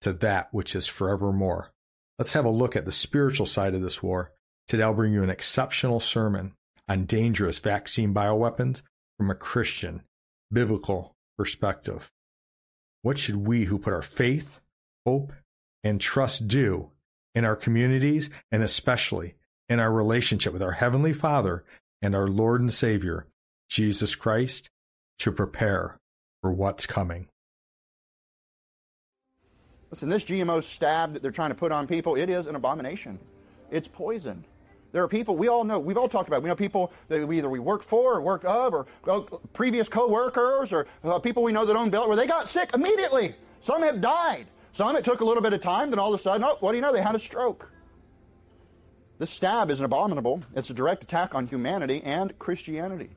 to 0.00 0.12
that 0.12 0.48
which 0.52 0.74
is 0.74 0.86
forevermore. 0.86 1.72
Let's 2.18 2.32
have 2.32 2.44
a 2.44 2.50
look 2.50 2.76
at 2.76 2.84
the 2.84 2.92
spiritual 2.92 3.46
side 3.46 3.74
of 3.74 3.82
this 3.82 4.02
war. 4.02 4.32
Today 4.68 4.82
I'll 4.82 4.94
bring 4.94 5.12
you 5.12 5.22
an 5.22 5.30
exceptional 5.30 6.00
sermon 6.00 6.54
on 6.88 7.04
dangerous 7.04 7.58
vaccine 7.58 8.12
bioweapons 8.12 8.82
from 9.16 9.30
a 9.30 9.34
Christian, 9.34 10.02
biblical 10.52 11.11
perspective. 11.36 12.10
What 13.02 13.18
should 13.18 13.46
we 13.46 13.64
who 13.64 13.78
put 13.78 13.92
our 13.92 14.02
faith, 14.02 14.60
hope, 15.06 15.32
and 15.82 16.00
trust 16.00 16.46
do 16.48 16.90
in 17.34 17.44
our 17.44 17.56
communities 17.56 18.30
and 18.50 18.62
especially 18.62 19.34
in 19.68 19.80
our 19.80 19.92
relationship 19.92 20.52
with 20.52 20.62
our 20.62 20.72
Heavenly 20.72 21.12
Father 21.12 21.64
and 22.00 22.14
our 22.14 22.28
Lord 22.28 22.60
and 22.60 22.72
Savior, 22.72 23.26
Jesus 23.68 24.14
Christ, 24.14 24.70
to 25.18 25.32
prepare 25.32 25.98
for 26.40 26.52
what's 26.52 26.86
coming? 26.86 27.28
Listen, 29.90 30.08
this 30.08 30.24
GMO 30.24 30.62
stab 30.62 31.12
that 31.12 31.22
they're 31.22 31.30
trying 31.30 31.50
to 31.50 31.54
put 31.54 31.70
on 31.70 31.86
people, 31.86 32.16
it 32.16 32.30
is 32.30 32.46
an 32.46 32.54
abomination. 32.54 33.18
It's 33.70 33.88
poison. 33.88 34.44
There 34.92 35.02
are 35.02 35.08
people 35.08 35.36
we 35.36 35.48
all 35.48 35.64
know. 35.64 35.78
We've 35.78 35.96
all 35.96 36.08
talked 36.08 36.28
about. 36.28 36.42
We 36.42 36.48
know 36.48 36.54
people 36.54 36.92
that 37.08 37.26
we 37.26 37.38
either 37.38 37.48
we 37.48 37.58
work 37.58 37.82
for 37.82 38.14
or 38.14 38.20
work 38.20 38.44
of, 38.44 38.74
or 38.74 38.86
previous 39.54 39.88
coworkers, 39.88 40.72
or 40.72 40.86
uh, 41.02 41.18
people 41.18 41.42
we 41.42 41.52
know 41.52 41.64
that 41.64 41.76
own 41.76 41.90
Bill, 41.90 42.06
where 42.06 42.16
they 42.16 42.26
got 42.26 42.48
sick 42.48 42.70
immediately. 42.74 43.34
Some 43.60 43.82
have 43.82 44.00
died. 44.00 44.46
Some 44.74 44.94
it 44.96 45.04
took 45.04 45.20
a 45.20 45.24
little 45.24 45.42
bit 45.42 45.52
of 45.52 45.62
time. 45.62 45.90
Then 45.90 45.98
all 45.98 46.12
of 46.12 46.20
a 46.20 46.22
sudden, 46.22 46.44
oh, 46.44 46.56
what 46.60 46.72
do 46.72 46.76
you 46.76 46.82
know? 46.82 46.92
They 46.92 47.02
had 47.02 47.14
a 47.14 47.18
stroke. 47.18 47.70
This 49.18 49.30
stab 49.30 49.70
is 49.70 49.78
an 49.78 49.84
abominable. 49.84 50.42
It's 50.54 50.70
a 50.70 50.74
direct 50.74 51.04
attack 51.04 51.34
on 51.34 51.46
humanity 51.46 52.02
and 52.04 52.36
Christianity. 52.38 53.10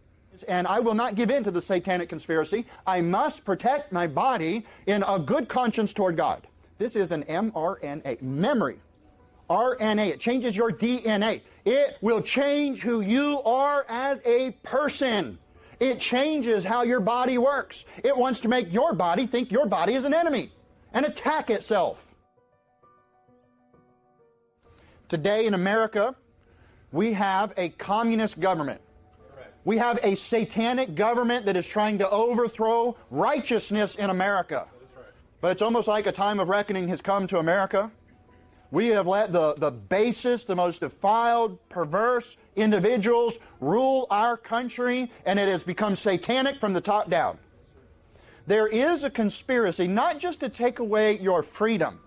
And 0.47 0.67
I 0.67 0.79
will 0.79 0.93
not 0.93 1.15
give 1.15 1.31
in 1.31 1.43
to 1.45 1.51
the 1.51 1.61
satanic 1.61 2.09
conspiracy. 2.09 2.65
I 2.85 3.01
must 3.01 3.43
protect 3.45 3.91
my 3.91 4.05
body 4.05 4.65
in 4.85 5.03
a 5.07 5.17
good 5.17 5.47
conscience 5.47 5.93
toward 5.93 6.17
God. 6.17 6.45
This 6.77 6.95
is 6.95 7.11
an 7.11 7.23
mRNA, 7.23 8.21
memory. 8.21 8.79
RNA, 9.49 10.07
it 10.07 10.19
changes 10.19 10.55
your 10.55 10.71
DNA. 10.71 11.41
It 11.65 11.97
will 12.01 12.21
change 12.21 12.81
who 12.81 13.01
you 13.01 13.41
are 13.43 13.85
as 13.89 14.21
a 14.25 14.51
person. 14.63 15.37
It 15.79 15.99
changes 15.99 16.63
how 16.63 16.83
your 16.83 16.99
body 16.99 17.37
works. 17.37 17.85
It 18.03 18.15
wants 18.15 18.39
to 18.41 18.47
make 18.47 18.71
your 18.71 18.93
body 18.93 19.27
think 19.27 19.51
your 19.51 19.65
body 19.65 19.95
is 19.95 20.03
an 20.03 20.13
enemy 20.13 20.51
and 20.93 21.05
attack 21.05 21.49
itself. 21.49 22.05
Today 25.09 25.45
in 25.45 25.53
America, 25.53 26.15
we 26.91 27.13
have 27.13 27.53
a 27.57 27.69
communist 27.69 28.39
government. 28.39 28.81
We 29.65 29.77
have 29.77 29.99
a 30.03 30.15
satanic 30.15 30.95
government 30.95 31.45
that 31.47 31.57
is 31.57 31.67
trying 31.67 31.97
to 31.97 32.09
overthrow 32.09 32.95
righteousness 33.11 33.95
in 33.95 34.09
America. 34.09 34.67
But 35.41 35.51
it's 35.51 35.61
almost 35.61 35.87
like 35.87 36.07
a 36.07 36.11
time 36.11 36.39
of 36.39 36.49
reckoning 36.49 36.87
has 36.87 37.01
come 37.01 37.27
to 37.27 37.39
America. 37.39 37.91
We 38.71 38.87
have 38.87 39.07
let 39.07 39.31
the, 39.31 39.53
the 39.55 39.71
basest, 39.71 40.47
the 40.47 40.55
most 40.55 40.81
defiled, 40.81 41.57
perverse 41.69 42.35
individuals 42.55 43.37
rule 43.61 44.07
our 44.09 44.37
country, 44.37 45.11
and 45.25 45.39
it 45.39 45.47
has 45.47 45.63
become 45.63 45.95
satanic 45.95 46.59
from 46.59 46.73
the 46.73 46.81
top 46.81 47.09
down. 47.09 47.37
There 48.47 48.67
is 48.67 49.03
a 49.03 49.09
conspiracy 49.09 49.87
not 49.87 50.19
just 50.19 50.39
to 50.41 50.49
take 50.49 50.79
away 50.79 51.19
your 51.19 51.41
freedom, 51.41 51.99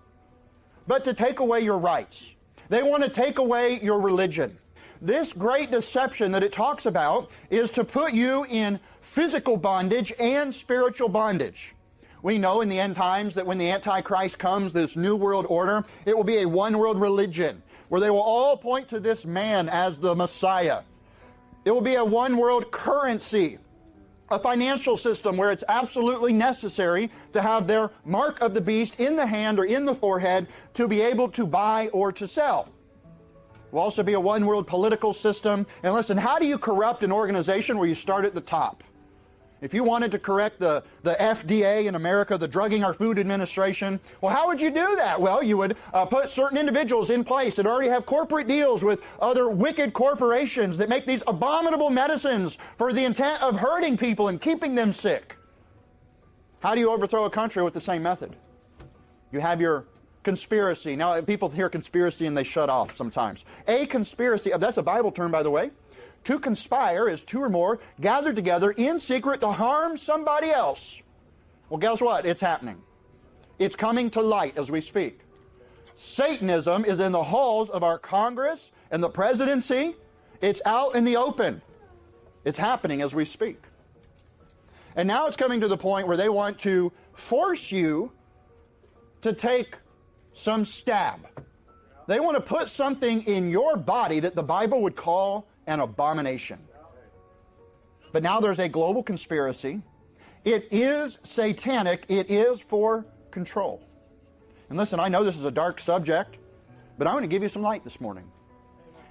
but 0.87 1.03
to 1.03 1.13
take 1.13 1.39
away 1.39 1.61
your 1.61 1.77
rights. 1.77 2.31
They 2.69 2.83
want 2.83 3.03
to 3.03 3.09
take 3.09 3.39
away 3.39 3.79
your 3.81 3.99
religion. 3.99 4.57
This 5.01 5.33
great 5.33 5.71
deception 5.71 6.31
that 6.33 6.43
it 6.43 6.51
talks 6.51 6.85
about 6.85 7.31
is 7.49 7.71
to 7.71 7.83
put 7.83 8.13
you 8.13 8.45
in 8.45 8.79
physical 9.01 9.57
bondage 9.57 10.13
and 10.19 10.53
spiritual 10.53 11.09
bondage. 11.09 11.73
We 12.21 12.37
know 12.37 12.61
in 12.61 12.69
the 12.69 12.79
end 12.79 12.95
times 12.95 13.35
that 13.35 13.45
when 13.45 13.57
the 13.57 13.71
Antichrist 13.71 14.37
comes, 14.37 14.73
this 14.73 14.97
new 14.97 15.15
world 15.15 15.45
order, 15.49 15.85
it 16.05 16.15
will 16.15 16.25
be 16.25 16.39
a 16.39 16.47
one 16.47 16.77
world 16.77 16.99
religion 16.99 17.63
where 17.87 18.01
they 18.01 18.09
will 18.09 18.21
all 18.21 18.57
point 18.57 18.89
to 18.89 18.99
this 18.99 19.25
man 19.25 19.69
as 19.69 19.97
the 19.97 20.15
Messiah. 20.15 20.81
It 21.65 21.71
will 21.71 21.81
be 21.81 21.95
a 21.95 22.03
one 22.05 22.37
world 22.37 22.71
currency, 22.71 23.57
a 24.29 24.39
financial 24.39 24.97
system 24.97 25.37
where 25.37 25.51
it's 25.51 25.63
absolutely 25.69 26.33
necessary 26.33 27.09
to 27.33 27.41
have 27.41 27.67
their 27.67 27.91
mark 28.05 28.41
of 28.41 28.53
the 28.53 28.61
beast 28.61 28.99
in 28.99 29.15
the 29.15 29.25
hand 29.25 29.59
or 29.59 29.65
in 29.65 29.85
the 29.85 29.95
forehead 29.95 30.47
to 30.75 30.87
be 30.87 31.01
able 31.01 31.29
to 31.29 31.47
buy 31.47 31.87
or 31.89 32.11
to 32.11 32.27
sell 32.27 32.69
It 33.67 33.73
will 33.73 33.81
also 33.81 34.03
be 34.03 34.13
a 34.13 34.19
one 34.19 34.45
world 34.45 34.67
political 34.67 35.13
system. 35.13 35.65
And 35.83 35.93
listen, 35.93 36.17
how 36.17 36.37
do 36.37 36.45
you 36.45 36.57
corrupt 36.57 37.03
an 37.03 37.11
organization 37.11 37.77
where 37.77 37.87
you 37.87 37.95
start 37.95 38.25
at 38.25 38.33
the 38.33 38.41
top? 38.41 38.83
If 39.61 39.73
you 39.73 39.83
wanted 39.83 40.11
to 40.11 40.19
correct 40.19 40.59
the, 40.59 40.83
the 41.03 41.15
FDA 41.19 41.85
in 41.85 41.95
America, 41.95 42.37
the 42.37 42.47
Drugging 42.47 42.83
Our 42.83 42.93
Food 42.93 43.19
Administration, 43.19 43.99
well, 44.21 44.33
how 44.33 44.47
would 44.47 44.61
you 44.61 44.69
do 44.69 44.95
that? 44.95 45.19
Well, 45.19 45.43
you 45.43 45.57
would 45.57 45.75
uh, 45.93 46.05
put 46.05 46.29
certain 46.29 46.57
individuals 46.57 47.09
in 47.09 47.25
place 47.25 47.55
that 47.55 47.65
already 47.65 47.89
have 47.89 48.05
corporate 48.05 48.47
deals 48.47 48.83
with 48.83 49.01
other 49.19 49.49
wicked 49.49 49.91
corporations 49.91 50.77
that 50.77 50.87
make 50.87 51.05
these 51.05 51.23
abominable 51.27 51.89
medicines 51.89 52.57
for 52.77 52.93
the 52.93 53.03
intent 53.03 53.41
of 53.43 53.57
hurting 53.57 53.97
people 53.97 54.29
and 54.29 54.41
keeping 54.41 54.75
them 54.75 54.93
sick. 54.93 55.35
How 56.61 56.73
do 56.73 56.79
you 56.79 56.89
overthrow 56.91 57.25
a 57.25 57.29
country 57.29 57.61
with 57.61 57.73
the 57.73 57.81
same 57.81 58.03
method? 58.03 58.35
You 59.31 59.41
have 59.41 59.59
your 59.59 59.85
conspiracy. 60.23 60.95
Now, 60.95 61.19
people 61.21 61.49
hear 61.49 61.69
conspiracy 61.69 62.25
and 62.27 62.37
they 62.37 62.43
shut 62.43 62.69
off 62.69 62.95
sometimes. 62.95 63.43
A 63.67 63.85
conspiracy, 63.87 64.51
that's 64.57 64.77
a 64.77 64.83
Bible 64.83 65.11
term, 65.11 65.31
by 65.31 65.43
the 65.43 65.51
way. 65.51 65.71
To 66.25 66.39
conspire 66.39 67.09
is 67.09 67.23
two 67.23 67.41
or 67.41 67.49
more 67.49 67.79
gathered 68.01 68.35
together 68.35 68.71
in 68.71 68.99
secret 68.99 69.41
to 69.41 69.51
harm 69.51 69.97
somebody 69.97 70.49
else. 70.49 71.01
Well, 71.69 71.79
guess 71.79 72.01
what? 72.01 72.25
It's 72.25 72.41
happening. 72.41 72.81
It's 73.57 73.75
coming 73.75 74.09
to 74.11 74.21
light 74.21 74.57
as 74.57 74.71
we 74.71 74.81
speak. 74.81 75.19
Satanism 75.95 76.85
is 76.85 76.99
in 76.99 77.11
the 77.11 77.23
halls 77.23 77.69
of 77.69 77.83
our 77.83 77.99
Congress 77.99 78.71
and 78.91 79.03
the 79.03 79.09
presidency. 79.09 79.95
It's 80.41 80.61
out 80.65 80.95
in 80.95 81.03
the 81.03 81.17
open. 81.17 81.61
It's 82.45 82.57
happening 82.57 83.01
as 83.01 83.13
we 83.13 83.25
speak. 83.25 83.61
And 84.95 85.07
now 85.07 85.27
it's 85.27 85.37
coming 85.37 85.59
to 85.61 85.67
the 85.67 85.77
point 85.77 86.07
where 86.07 86.17
they 86.17 86.29
want 86.29 86.57
to 86.59 86.91
force 87.13 87.71
you 87.71 88.11
to 89.21 89.33
take 89.33 89.75
some 90.33 90.63
stab. 90.63 91.27
They 92.07 92.19
want 92.19 92.37
to 92.37 92.41
put 92.41 92.69
something 92.69 93.21
in 93.23 93.49
your 93.49 93.75
body 93.75 94.21
that 94.21 94.35
the 94.35 94.43
Bible 94.43 94.81
would 94.81 94.95
call 94.95 95.45
an 95.69 95.79
abomination. 95.79 96.59
But 98.11 98.23
now 98.23 98.39
there's 98.39 98.59
a 98.59 98.67
global 98.67 99.03
conspiracy. 99.03 99.81
It 100.43 100.67
is 100.71 101.19
satanic, 101.23 102.05
it 102.09 102.31
is 102.31 102.59
for 102.59 103.05
control. 103.29 103.83
And 104.69 104.77
listen, 104.77 104.99
I 104.99 105.07
know 105.09 105.23
this 105.23 105.37
is 105.37 105.45
a 105.45 105.51
dark 105.51 105.79
subject, 105.79 106.37
but 106.97 107.07
I 107.07 107.13
want 107.13 107.23
to 107.23 107.27
give 107.27 107.43
you 107.43 107.49
some 107.49 107.61
light 107.61 107.83
this 107.83 108.01
morning. 108.01 108.29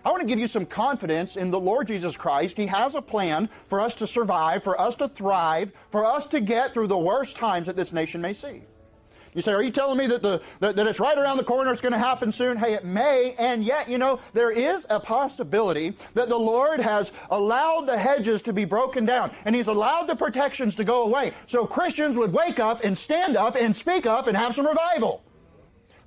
I 0.04 0.10
want 0.10 0.22
to 0.22 0.26
give 0.26 0.38
you 0.38 0.48
some 0.48 0.66
confidence 0.66 1.36
in 1.36 1.50
the 1.50 1.60
Lord 1.60 1.86
Jesus 1.86 2.16
Christ. 2.16 2.56
He 2.56 2.66
has 2.66 2.94
a 2.94 3.02
plan 3.02 3.48
for 3.68 3.80
us 3.80 3.94
to 3.96 4.06
survive, 4.06 4.62
for 4.64 4.80
us 4.80 4.96
to 4.96 5.08
thrive, 5.08 5.72
for 5.90 6.04
us 6.04 6.26
to 6.26 6.40
get 6.40 6.72
through 6.72 6.86
the 6.88 6.98
worst 6.98 7.36
times 7.36 7.66
that 7.66 7.76
this 7.76 7.92
nation 7.92 8.20
may 8.20 8.32
see. 8.32 8.62
You 9.38 9.42
say, 9.42 9.52
are 9.52 9.62
you 9.62 9.70
telling 9.70 9.96
me 9.96 10.08
that, 10.08 10.20
the, 10.20 10.42
that, 10.58 10.74
that 10.74 10.88
it's 10.88 10.98
right 10.98 11.16
around 11.16 11.36
the 11.36 11.44
corner, 11.44 11.72
it's 11.72 11.80
going 11.80 11.92
to 11.92 11.98
happen 11.98 12.32
soon? 12.32 12.56
Hey, 12.56 12.72
it 12.72 12.84
may, 12.84 13.36
and 13.38 13.62
yet, 13.62 13.88
you 13.88 13.96
know, 13.96 14.18
there 14.32 14.50
is 14.50 14.84
a 14.90 14.98
possibility 14.98 15.94
that 16.14 16.28
the 16.28 16.36
Lord 16.36 16.80
has 16.80 17.12
allowed 17.30 17.86
the 17.86 17.96
hedges 17.96 18.42
to 18.42 18.52
be 18.52 18.64
broken 18.64 19.06
down, 19.06 19.30
and 19.44 19.54
He's 19.54 19.68
allowed 19.68 20.08
the 20.08 20.16
protections 20.16 20.74
to 20.74 20.82
go 20.82 21.02
away, 21.04 21.34
so 21.46 21.64
Christians 21.64 22.16
would 22.16 22.32
wake 22.32 22.58
up 22.58 22.82
and 22.82 22.98
stand 22.98 23.36
up 23.36 23.54
and 23.54 23.76
speak 23.76 24.06
up 24.06 24.26
and 24.26 24.36
have 24.36 24.56
some 24.56 24.66
revival. 24.66 25.22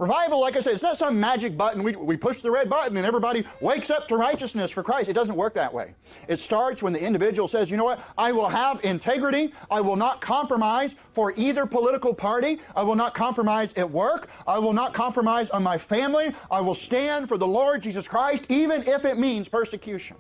Revival, 0.02 0.42
like 0.42 0.58
I 0.58 0.62
said, 0.62 0.74
it's 0.74 0.82
not 0.82 0.98
some 0.98 1.20
magic 1.20 1.56
button. 1.56 1.84
We, 1.84 1.96
we 1.96 2.18
push 2.18 2.42
the 2.42 2.50
red 2.50 2.68
button 2.68 2.98
and 2.98 3.06
everybody 3.06 3.46
wakes 3.60 3.92
up 3.92 4.08
to 4.08 4.18
righteousness 4.18 4.72
for 4.72 4.82
Christ. 4.82 5.10
It 5.10 5.14
doesn't 5.14 5.36
work 5.36 5.54
that 5.54 5.72
way. 5.72 5.94
It 6.28 6.40
starts 6.40 6.82
when 6.82 6.92
the 6.92 7.00
individual 7.00 7.48
says, 7.48 7.70
you 7.70 7.78
know 7.78 7.84
what? 7.84 8.00
I 8.18 8.32
will 8.32 8.50
have 8.50 8.84
integrity. 8.84 9.54
I 9.70 9.80
will 9.80 9.96
not 9.96 10.20
compromise 10.20 10.96
for 11.14 11.36
either 11.38 11.68
political 11.68 12.16
party. 12.16 12.60
I 12.76 12.82
will 12.82 12.96
not 12.96 13.14
compromise 13.14 13.76
at 13.76 13.88
work. 13.92 14.30
I 14.48 14.58
will 14.58 14.74
not 14.74 14.96
compromise 14.96 15.52
on 15.52 15.62
my 15.62 15.78
family. 15.78 16.34
I 16.50 16.62
will 16.62 16.74
stand 16.74 17.28
for 17.28 17.38
the 17.38 17.46
Lord 17.46 17.84
Jesus 17.84 18.08
Christ, 18.08 18.46
even 18.50 18.82
if 18.88 19.06
it 19.06 19.20
means 19.20 19.48
persecution. 19.50 20.18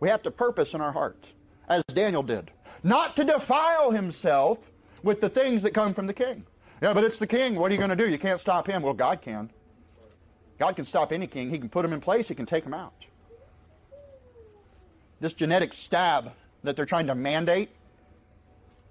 We 0.00 0.08
have 0.08 0.24
to 0.24 0.32
purpose 0.32 0.74
in 0.74 0.80
our 0.80 0.90
heart, 0.90 1.28
as 1.68 1.84
Daniel 1.84 2.24
did, 2.24 2.50
not 2.82 3.14
to 3.14 3.24
defile 3.24 3.92
himself 3.92 4.58
with 5.04 5.20
the 5.20 5.28
things 5.28 5.62
that 5.62 5.74
come 5.74 5.94
from 5.94 6.08
the 6.08 6.12
king. 6.12 6.44
Yeah, 6.82 6.92
but 6.94 7.04
it's 7.04 7.18
the 7.18 7.28
king. 7.28 7.54
What 7.54 7.70
are 7.70 7.74
you 7.74 7.78
going 7.78 7.96
to 7.96 7.96
do? 7.96 8.10
You 8.10 8.18
can't 8.18 8.40
stop 8.40 8.66
him. 8.66 8.82
Well, 8.82 8.92
God 8.92 9.22
can. 9.22 9.50
God 10.58 10.74
can 10.74 10.84
stop 10.84 11.12
any 11.12 11.28
king. 11.28 11.48
He 11.48 11.58
can 11.60 11.68
put 11.68 11.84
him 11.84 11.92
in 11.92 12.00
place. 12.00 12.26
He 12.26 12.34
can 12.34 12.44
take 12.44 12.64
him 12.64 12.74
out. 12.74 12.92
This 15.20 15.32
genetic 15.32 15.72
stab 15.72 16.32
that 16.64 16.74
they're 16.74 16.84
trying 16.84 17.06
to 17.06 17.14
mandate, 17.14 17.70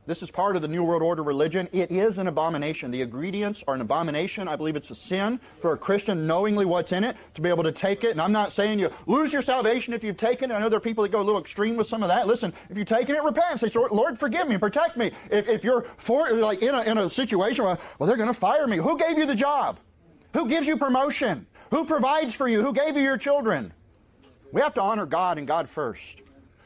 this 0.08 0.24
is 0.24 0.32
part 0.32 0.56
of 0.56 0.64
the 0.64 0.68
New 0.68 0.84
World 0.84 1.04
Order 1.04 1.22
religion. 1.22 1.70
It 1.72 1.92
is 1.92 2.18
an 2.18 2.28
abomination. 2.28 2.90
The 2.90 3.02
ingredients 3.02 3.64
are 3.68 3.76
an 3.76 3.82
abomination. 3.82 4.48
I 4.48 4.56
believe 4.56 4.76
it's 4.76 4.90
a 4.90 4.96
sin 4.96 5.40
for 5.62 5.74
a 5.74 5.78
Christian 5.78 6.26
knowingly 6.26 6.66
what's 6.66 6.92
in 6.92 7.04
it 7.04 7.16
to 7.36 7.42
be 7.42 7.50
able 7.50 7.64
to 7.64 7.72
take 7.72 8.04
it. 8.04 8.12
And 8.12 8.20
I'm 8.20 8.32
not 8.32 8.52
saying 8.52 8.80
you 8.80 8.90
lose 9.06 9.32
your 9.32 9.44
salvation 9.44 9.94
if 9.94 10.04
you've 10.04 10.18
taken 10.18 10.50
it. 10.50 10.56
I 10.56 10.60
know 10.60 10.70
there 10.70 10.78
are 10.78 10.82
people 10.82 11.04
that 11.04 11.12
go 11.12 11.22
a 11.22 11.24
little 11.24 11.40
extreme 11.40 11.78
with 11.78 11.88
some 11.88 12.02
of 12.02 12.10
that. 12.10 12.26
Listen, 12.26 12.52
if 12.70 12.78
you've 12.78 12.88
taken 12.88 13.16
it, 13.16 13.24
repent. 13.24 13.60
Say, 13.60 13.70
Lord, 13.92 14.18
forgive 14.18 14.48
me, 14.48 14.58
protect 14.58 14.98
me. 14.98 15.12
If, 15.30 15.48
if 15.48 15.64
you're 15.64 15.84
for, 15.98 16.32
like 16.32 16.64
in 16.64 16.74
a, 16.74 16.82
in 16.82 16.98
a 16.98 17.10
situation 17.10 17.64
where, 17.64 17.78
well, 18.00 18.08
they're 18.08 18.18
going 18.18 18.28
to 18.28 18.34
fire 18.34 18.66
me. 18.66 18.78
Who 18.78 18.98
gave 18.98 19.20
you 19.20 19.28
the 19.28 19.36
job? 19.36 19.80
Who 20.34 20.48
gives 20.48 20.66
you 20.66 20.78
promotion? 20.78 21.46
Who 21.70 21.86
provides 21.86 22.34
for 22.34 22.48
you? 22.48 22.64
Who 22.64 22.74
gave 22.74 22.98
you 22.98 23.04
your 23.04 23.18
children? 23.18 23.72
We 24.52 24.62
have 24.62 24.74
to 24.74 24.82
honor 24.82 25.06
God 25.06 25.38
and 25.38 25.48
God 25.48 25.70
first. 25.70 26.22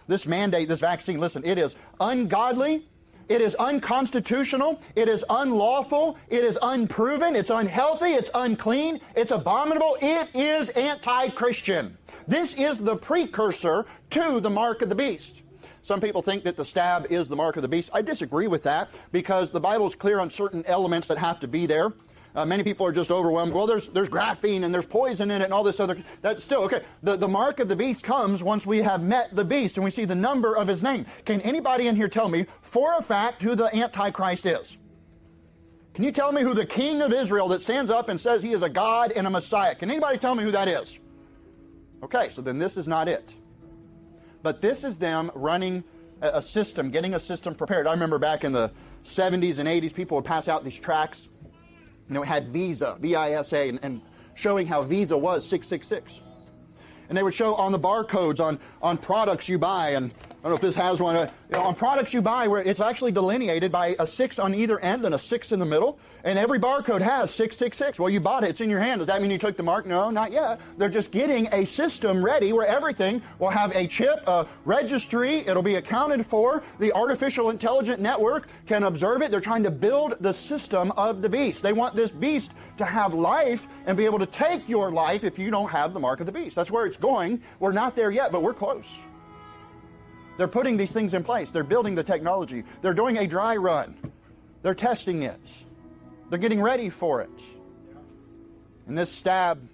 This 0.08 0.26
mandate, 0.26 0.68
this 0.68 0.80
vaccine, 0.80 1.20
listen, 1.20 1.44
it 1.46 1.58
is 1.58 1.76
ungodly. 2.00 2.88
It 3.28 3.42
is 3.42 3.56
unconstitutional. 3.56 4.80
It 4.96 5.10
is 5.10 5.26
unlawful. 5.30 6.18
It 6.30 6.44
is 6.44 6.60
unproven. 6.62 7.36
It's 7.36 7.50
unhealthy. 7.50 8.14
It's 8.14 8.30
unclean. 8.36 9.02
It's 9.16 9.32
abominable. 9.32 9.98
It 10.02 10.30
is 10.34 10.70
anti 10.70 11.30
Christian. 11.30 11.98
This 12.28 12.54
is 12.54 12.78
the 12.78 12.96
precursor 12.96 13.86
to 14.12 14.40
the 14.40 14.50
mark 14.50 14.82
of 14.82 14.90
the 14.90 14.96
beast. 14.96 15.42
Some 15.82 16.02
people 16.02 16.22
think 16.22 16.44
that 16.44 16.58
the 16.58 16.66
stab 16.66 17.08
is 17.12 17.28
the 17.28 17.36
mark 17.36 17.58
of 17.58 17.62
the 17.62 17.68
beast. 17.68 17.92
I 17.94 18.02
disagree 18.02 18.48
with 18.48 18.64
that 18.64 18.90
because 19.12 19.52
the 19.52 19.60
Bible 19.60 19.88
is 19.88 19.94
clear 19.94 20.20
on 20.20 20.32
certain 20.32 20.64
elements 20.66 21.08
that 21.08 21.18
have 21.20 21.40
to 21.42 21.48
be 21.48 21.68
there. 21.68 21.94
Uh, 22.36 22.46
many 22.46 22.64
people 22.64 22.86
are 22.86 22.92
just 22.92 23.12
overwhelmed. 23.12 23.54
Well, 23.54 23.66
there's 23.66 23.88
there's 23.88 24.10
graphene 24.10 24.64
and 24.66 24.74
there's 24.74 24.86
poison 24.86 25.32
in 25.32 25.42
it 25.42 25.46
and 25.46 25.54
all 25.54 25.64
this 25.64 25.80
other. 25.80 26.04
That's 26.22 26.44
still 26.44 26.64
okay. 26.64 26.82
The 27.02 27.16
the 27.16 27.28
mark 27.28 27.62
of 27.62 27.70
the 27.70 27.76
beast 27.76 28.04
comes 28.04 28.44
once 28.44 28.66
we 28.66 28.80
have 28.80 29.02
met 29.02 29.34
the 29.34 29.46
beast 29.46 29.78
and 29.78 29.86
we 29.86 29.92
see 29.92 30.04
the 30.04 30.16
number 30.16 30.56
of 30.56 30.68
his 30.68 30.84
name. 30.84 31.06
Can 31.24 31.40
anybody 31.42 31.88
in 31.88 31.96
here 31.96 32.10
tell 32.10 32.28
me 32.28 32.46
for 32.62 32.94
a 32.98 33.02
fact 33.02 33.42
who 33.42 33.56
the 33.56 33.74
Antichrist 33.74 34.46
is? 34.46 34.76
Can 35.94 36.04
you 36.04 36.12
tell 36.12 36.34
me 36.34 36.42
who 36.42 36.54
the 36.54 36.66
King 36.66 37.02
of 37.02 37.14
Israel 37.14 37.48
that 37.48 37.62
stands 37.62 37.90
up 37.90 38.10
and 38.10 38.20
says 38.20 38.42
he 38.42 38.52
is 38.52 38.64
a 38.64 38.70
God 38.70 39.14
and 39.14 39.26
a 39.26 39.30
Messiah? 39.30 39.74
Can 39.74 39.90
anybody 39.90 40.18
tell 40.18 40.36
me 40.36 40.44
who 40.44 40.52
that 40.52 40.68
is? 40.68 41.00
Okay, 42.04 42.30
so 42.32 42.42
then 42.42 42.60
this 42.60 42.76
is 42.76 42.86
not 42.86 43.08
it. 43.08 43.34
But 44.44 44.62
this 44.62 44.84
is 44.84 44.98
them 44.98 45.32
running 45.34 45.86
a 46.22 46.42
system, 46.42 46.92
getting 46.92 47.14
a 47.14 47.20
system 47.20 47.56
prepared. 47.56 47.88
I 47.88 47.92
remember 47.92 48.20
back 48.20 48.44
in 48.44 48.52
the 48.52 48.72
70s 49.06 49.58
and 49.58 49.70
80s, 49.70 49.94
people 49.94 50.16
would 50.18 50.26
pass 50.26 50.50
out 50.50 50.66
these 50.66 50.78
tracts 50.78 51.30
you 52.08 52.14
know, 52.14 52.24
it 52.24 52.28
had 52.28 52.50
Visa, 52.50 52.98
V-I-S-A, 53.00 53.70
and, 53.70 53.80
and 53.82 54.02
showing 54.36 54.68
how 54.68 54.82
Visa 54.82 55.18
was 55.18 55.44
666. 55.48 56.20
And 57.10 57.18
they 57.18 57.24
would 57.24 57.34
show 57.34 57.56
on 57.56 57.72
the 57.72 57.80
barcodes 57.80 58.40
on, 58.40 58.60
on 58.82 58.98
products 58.98 59.48
you 59.48 59.58
buy, 59.58 59.92
and 59.92 60.12
don't 60.46 60.52
know 60.52 60.56
if 60.58 60.62
this 60.62 60.76
has 60.76 61.00
one. 61.00 61.16
Uh, 61.16 61.32
you 61.50 61.58
know, 61.58 61.64
on 61.64 61.74
products 61.74 62.14
you 62.14 62.22
buy, 62.22 62.48
where 62.48 62.62
it's 62.62 62.80
actually 62.80 63.12
delineated 63.12 63.72
by 63.72 63.96
a 63.98 64.06
six 64.06 64.38
on 64.38 64.54
either 64.54 64.80
end 64.80 65.04
and 65.04 65.16
a 65.16 65.18
six 65.18 65.52
in 65.52 65.58
the 65.58 65.66
middle, 65.66 65.98
and 66.24 66.38
every 66.38 66.60
barcode 66.60 67.02
has 67.02 67.32
666. 67.32 67.98
Well, 67.98 68.12
you 68.12 68.20
bought 68.20 68.44
it, 68.44 68.52
it's 68.52 68.62
in 68.62 68.70
your 68.70 68.80
hand. 68.80 69.00
Does 69.00 69.08
that 69.08 69.24
mean 69.24 69.32
you 69.32 69.40
took 69.40 69.58
the 69.58 69.64
mark? 69.64 69.88
No, 69.88 70.12
not 70.12 70.32
yet. 70.32 70.60
They're 70.78 70.88
just 70.88 71.10
getting 71.10 71.48
a 71.52 71.66
system 71.66 72.24
ready 72.24 72.54
where 72.54 72.68
everything 72.68 73.24
will 73.40 73.50
have 73.50 73.76
a 73.76 73.88
chip, 73.88 74.22
a 74.28 74.46
registry, 74.66 75.38
it'll 75.38 75.64
be 75.64 75.76
accounted 75.76 76.28
for. 76.28 76.62
The 76.78 76.94
artificial 76.94 77.50
intelligent 77.50 78.00
network 78.00 78.48
can 78.68 78.84
observe 78.84 79.24
it. 79.24 79.32
They're 79.32 79.42
trying 79.42 79.64
to 79.64 79.72
build 79.72 80.16
the 80.20 80.34
system 80.34 80.92
of 80.92 81.24
the 81.24 81.30
beast. 81.30 81.64
They 81.64 81.74
want 81.74 81.96
this 81.96 82.12
beast 82.12 82.52
to 82.78 82.86
have 82.86 83.16
life 83.16 83.68
and 83.88 83.98
be 83.98 84.06
able 84.06 84.20
to 84.20 84.28
take 84.28 84.70
your 84.70 84.92
life 84.92 85.24
if 85.24 85.40
you 85.40 85.50
don't 85.50 85.70
have 85.70 85.96
the 85.96 86.00
mark 86.00 86.20
of 86.20 86.28
the 86.28 86.32
beast. 86.32 86.56
That's 86.56 86.70
where 86.70 86.86
it's 86.86 86.98
going. 86.98 87.42
We're 87.60 87.72
not 87.72 87.96
there 87.96 88.12
yet, 88.12 88.32
but 88.32 88.44
we're 88.44 88.54
close. 88.54 88.86
They're 90.38 90.48
putting 90.48 90.78
these 90.78 90.92
things 90.92 91.14
in 91.14 91.24
place. 91.24 91.52
They're 91.52 91.64
building 91.64 91.96
the 91.96 92.04
technology. 92.04 92.64
They're 92.82 92.94
doing 92.94 93.18
a 93.18 93.28
dry 93.28 93.56
run. 93.56 93.96
They're 94.62 94.76
testing 94.76 95.24
it. 95.24 95.40
They're 96.30 96.40
getting 96.40 96.62
ready 96.62 96.90
for 96.90 97.22
it. 97.22 97.30
And 98.88 98.98
this 98.98 99.12
stab 99.12 99.68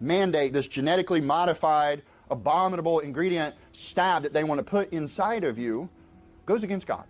mandate, 0.00 0.52
this 0.52 0.66
genetically 0.66 1.20
modified, 1.20 2.02
abominable 2.30 3.00
ingredient 3.00 3.54
stab 3.72 4.22
that 4.22 4.32
they 4.32 4.44
want 4.44 4.58
to 4.58 4.64
put 4.64 4.92
inside 4.92 5.44
of 5.44 5.58
you, 5.58 5.88
goes 6.46 6.62
against 6.62 6.86
God. 6.86 7.06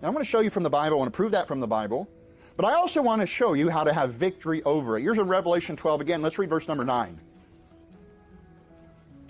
Now, 0.00 0.08
I'm 0.08 0.14
going 0.14 0.24
to 0.24 0.30
show 0.30 0.40
you 0.40 0.50
from 0.50 0.62
the 0.62 0.70
Bible. 0.70 0.96
I 0.96 0.98
want 0.98 1.12
to 1.12 1.16
prove 1.16 1.32
that 1.32 1.48
from 1.48 1.60
the 1.60 1.66
Bible. 1.66 2.08
But 2.56 2.66
I 2.66 2.74
also 2.74 3.02
want 3.02 3.20
to 3.20 3.26
show 3.26 3.52
you 3.52 3.68
how 3.68 3.84
to 3.84 3.92
have 3.92 4.14
victory 4.14 4.62
over 4.64 4.98
it. 4.98 5.02
Here's 5.02 5.18
in 5.18 5.28
Revelation 5.28 5.76
12 5.76 6.00
again. 6.00 6.22
Let's 6.22 6.38
read 6.38 6.50
verse 6.50 6.66
number 6.66 6.84
9. 6.84 7.20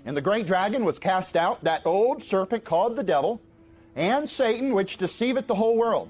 And 0.05 0.15
the 0.15 0.21
great 0.21 0.47
dragon 0.47 0.85
was 0.85 0.99
cast 0.99 1.35
out, 1.35 1.63
that 1.63 1.85
old 1.85 2.23
serpent 2.23 2.63
called 2.63 2.95
the 2.95 3.03
devil, 3.03 3.41
and 3.95 4.29
Satan, 4.29 4.73
which 4.73 4.97
deceiveth 4.97 5.47
the 5.47 5.55
whole 5.55 5.77
world. 5.77 6.09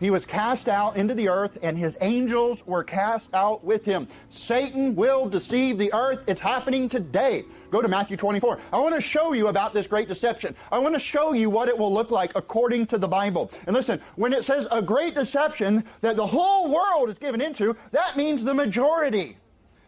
He 0.00 0.10
was 0.10 0.24
cast 0.24 0.68
out 0.68 0.96
into 0.96 1.14
the 1.14 1.28
earth, 1.28 1.58
and 1.60 1.76
his 1.76 1.96
angels 2.00 2.64
were 2.66 2.84
cast 2.84 3.34
out 3.34 3.64
with 3.64 3.84
him. 3.84 4.06
Satan 4.30 4.94
will 4.94 5.28
deceive 5.28 5.76
the 5.76 5.92
earth. 5.92 6.20
It's 6.28 6.40
happening 6.40 6.88
today. 6.88 7.44
Go 7.72 7.82
to 7.82 7.88
Matthew 7.88 8.16
24. 8.16 8.60
I 8.72 8.78
want 8.78 8.94
to 8.94 9.00
show 9.00 9.32
you 9.32 9.48
about 9.48 9.74
this 9.74 9.88
great 9.88 10.06
deception. 10.06 10.54
I 10.70 10.78
want 10.78 10.94
to 10.94 11.00
show 11.00 11.32
you 11.32 11.50
what 11.50 11.68
it 11.68 11.76
will 11.76 11.92
look 11.92 12.12
like 12.12 12.32
according 12.36 12.86
to 12.88 12.98
the 12.98 13.08
Bible. 13.08 13.50
And 13.66 13.74
listen, 13.74 14.00
when 14.14 14.32
it 14.32 14.44
says 14.44 14.68
a 14.70 14.80
great 14.80 15.16
deception 15.16 15.84
that 16.00 16.16
the 16.16 16.26
whole 16.26 16.72
world 16.72 17.10
is 17.10 17.18
given 17.18 17.40
into, 17.40 17.76
that 17.90 18.16
means 18.16 18.44
the 18.44 18.54
majority. 18.54 19.36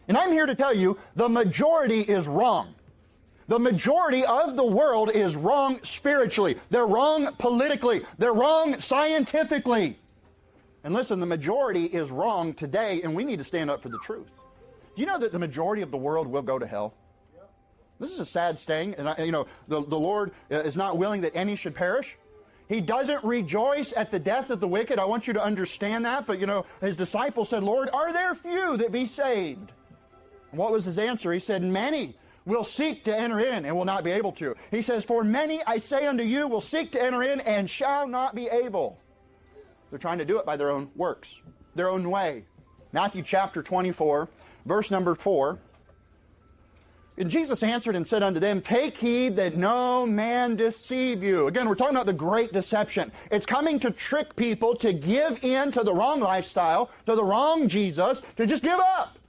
And 0.09 0.17
I'm 0.17 0.33
here 0.33 0.45
to 0.45 0.55
tell 0.55 0.73
you 0.73 0.97
the 1.15 1.29
majority 1.29 2.01
is 2.01 2.27
wrong. 2.27 2.75
The 3.47 3.59
majority 3.59 4.25
of 4.25 4.55
the 4.55 4.65
world 4.65 5.11
is 5.11 5.35
wrong 5.35 5.79
spiritually. 5.83 6.57
They're 6.69 6.85
wrong 6.85 7.33
politically. 7.37 8.01
They're 8.17 8.33
wrong 8.33 8.79
scientifically. 8.79 9.97
And 10.83 10.93
listen, 10.93 11.19
the 11.19 11.25
majority 11.25 11.85
is 11.85 12.11
wrong 12.11 12.53
today, 12.53 13.01
and 13.03 13.15
we 13.15 13.23
need 13.23 13.37
to 13.37 13.43
stand 13.43 13.69
up 13.69 13.81
for 13.81 13.89
the 13.89 13.99
truth. 13.99 14.27
Do 14.95 15.01
you 15.01 15.05
know 15.05 15.19
that 15.19 15.31
the 15.31 15.39
majority 15.39 15.81
of 15.81 15.91
the 15.91 15.97
world 15.97 16.27
will 16.27 16.41
go 16.41 16.57
to 16.57 16.65
hell? 16.65 16.93
This 17.99 18.11
is 18.11 18.19
a 18.19 18.25
sad 18.25 18.57
thing, 18.57 18.95
and 18.97 19.07
I, 19.07 19.23
you 19.23 19.31
know 19.31 19.45
the, 19.67 19.85
the 19.85 19.97
Lord 19.97 20.31
uh, 20.51 20.55
is 20.55 20.75
not 20.75 20.97
willing 20.97 21.21
that 21.21 21.35
any 21.35 21.55
should 21.55 21.75
perish. 21.75 22.17
He 22.67 22.81
doesn't 22.81 23.23
rejoice 23.23 23.93
at 23.95 24.09
the 24.09 24.17
death 24.17 24.49
of 24.49 24.59
the 24.59 24.67
wicked. 24.67 24.97
I 24.97 25.05
want 25.05 25.27
you 25.27 25.33
to 25.33 25.43
understand 25.43 26.05
that. 26.05 26.25
But 26.25 26.39
you 26.39 26.47
know, 26.47 26.65
his 26.79 26.97
disciples 26.97 27.49
said, 27.49 27.63
"Lord, 27.63 27.89
are 27.93 28.11
there 28.11 28.33
few 28.33 28.75
that 28.77 28.91
be 28.91 29.05
saved?" 29.05 29.71
And 30.51 30.59
what 30.59 30.71
was 30.71 30.83
his 30.83 30.97
answer? 30.97 31.31
He 31.31 31.39
said, 31.39 31.61
"Many." 31.61 32.15
Will 32.45 32.63
seek 32.63 33.03
to 33.05 33.15
enter 33.15 33.39
in 33.39 33.65
and 33.65 33.75
will 33.75 33.85
not 33.85 34.03
be 34.03 34.11
able 34.11 34.31
to. 34.33 34.55
He 34.71 34.81
says, 34.81 35.03
For 35.03 35.23
many, 35.23 35.61
I 35.65 35.77
say 35.77 36.07
unto 36.07 36.23
you, 36.23 36.47
will 36.47 36.61
seek 36.61 36.91
to 36.93 37.03
enter 37.03 37.23
in 37.23 37.39
and 37.41 37.69
shall 37.69 38.07
not 38.07 38.35
be 38.35 38.47
able. 38.47 38.99
They're 39.89 39.99
trying 39.99 40.19
to 40.19 40.25
do 40.25 40.39
it 40.39 40.45
by 40.45 40.57
their 40.57 40.71
own 40.71 40.89
works, 40.95 41.35
their 41.75 41.89
own 41.89 42.09
way. 42.09 42.45
Matthew 42.93 43.23
chapter 43.23 43.61
24, 43.61 44.29
verse 44.65 44.91
number 44.91 45.15
4. 45.15 45.59
And 47.17 47.29
Jesus 47.29 47.61
answered 47.61 47.95
and 47.95 48.07
said 48.07 48.23
unto 48.23 48.39
them, 48.39 48.61
Take 48.61 48.97
heed 48.97 49.35
that 49.35 49.55
no 49.55 50.05
man 50.05 50.55
deceive 50.55 51.23
you. 51.23 51.47
Again, 51.47 51.67
we're 51.67 51.75
talking 51.75 51.95
about 51.95 52.05
the 52.05 52.13
great 52.13 52.53
deception. 52.53 53.11
It's 53.29 53.45
coming 53.45 53.79
to 53.81 53.91
trick 53.91 54.35
people 54.35 54.75
to 54.77 54.93
give 54.93 55.43
in 55.43 55.71
to 55.73 55.83
the 55.83 55.93
wrong 55.93 56.21
lifestyle, 56.21 56.89
to 57.05 57.15
the 57.15 57.23
wrong 57.23 57.67
Jesus, 57.67 58.21
to 58.37 58.47
just 58.47 58.63
give 58.63 58.79
up. 58.79 59.19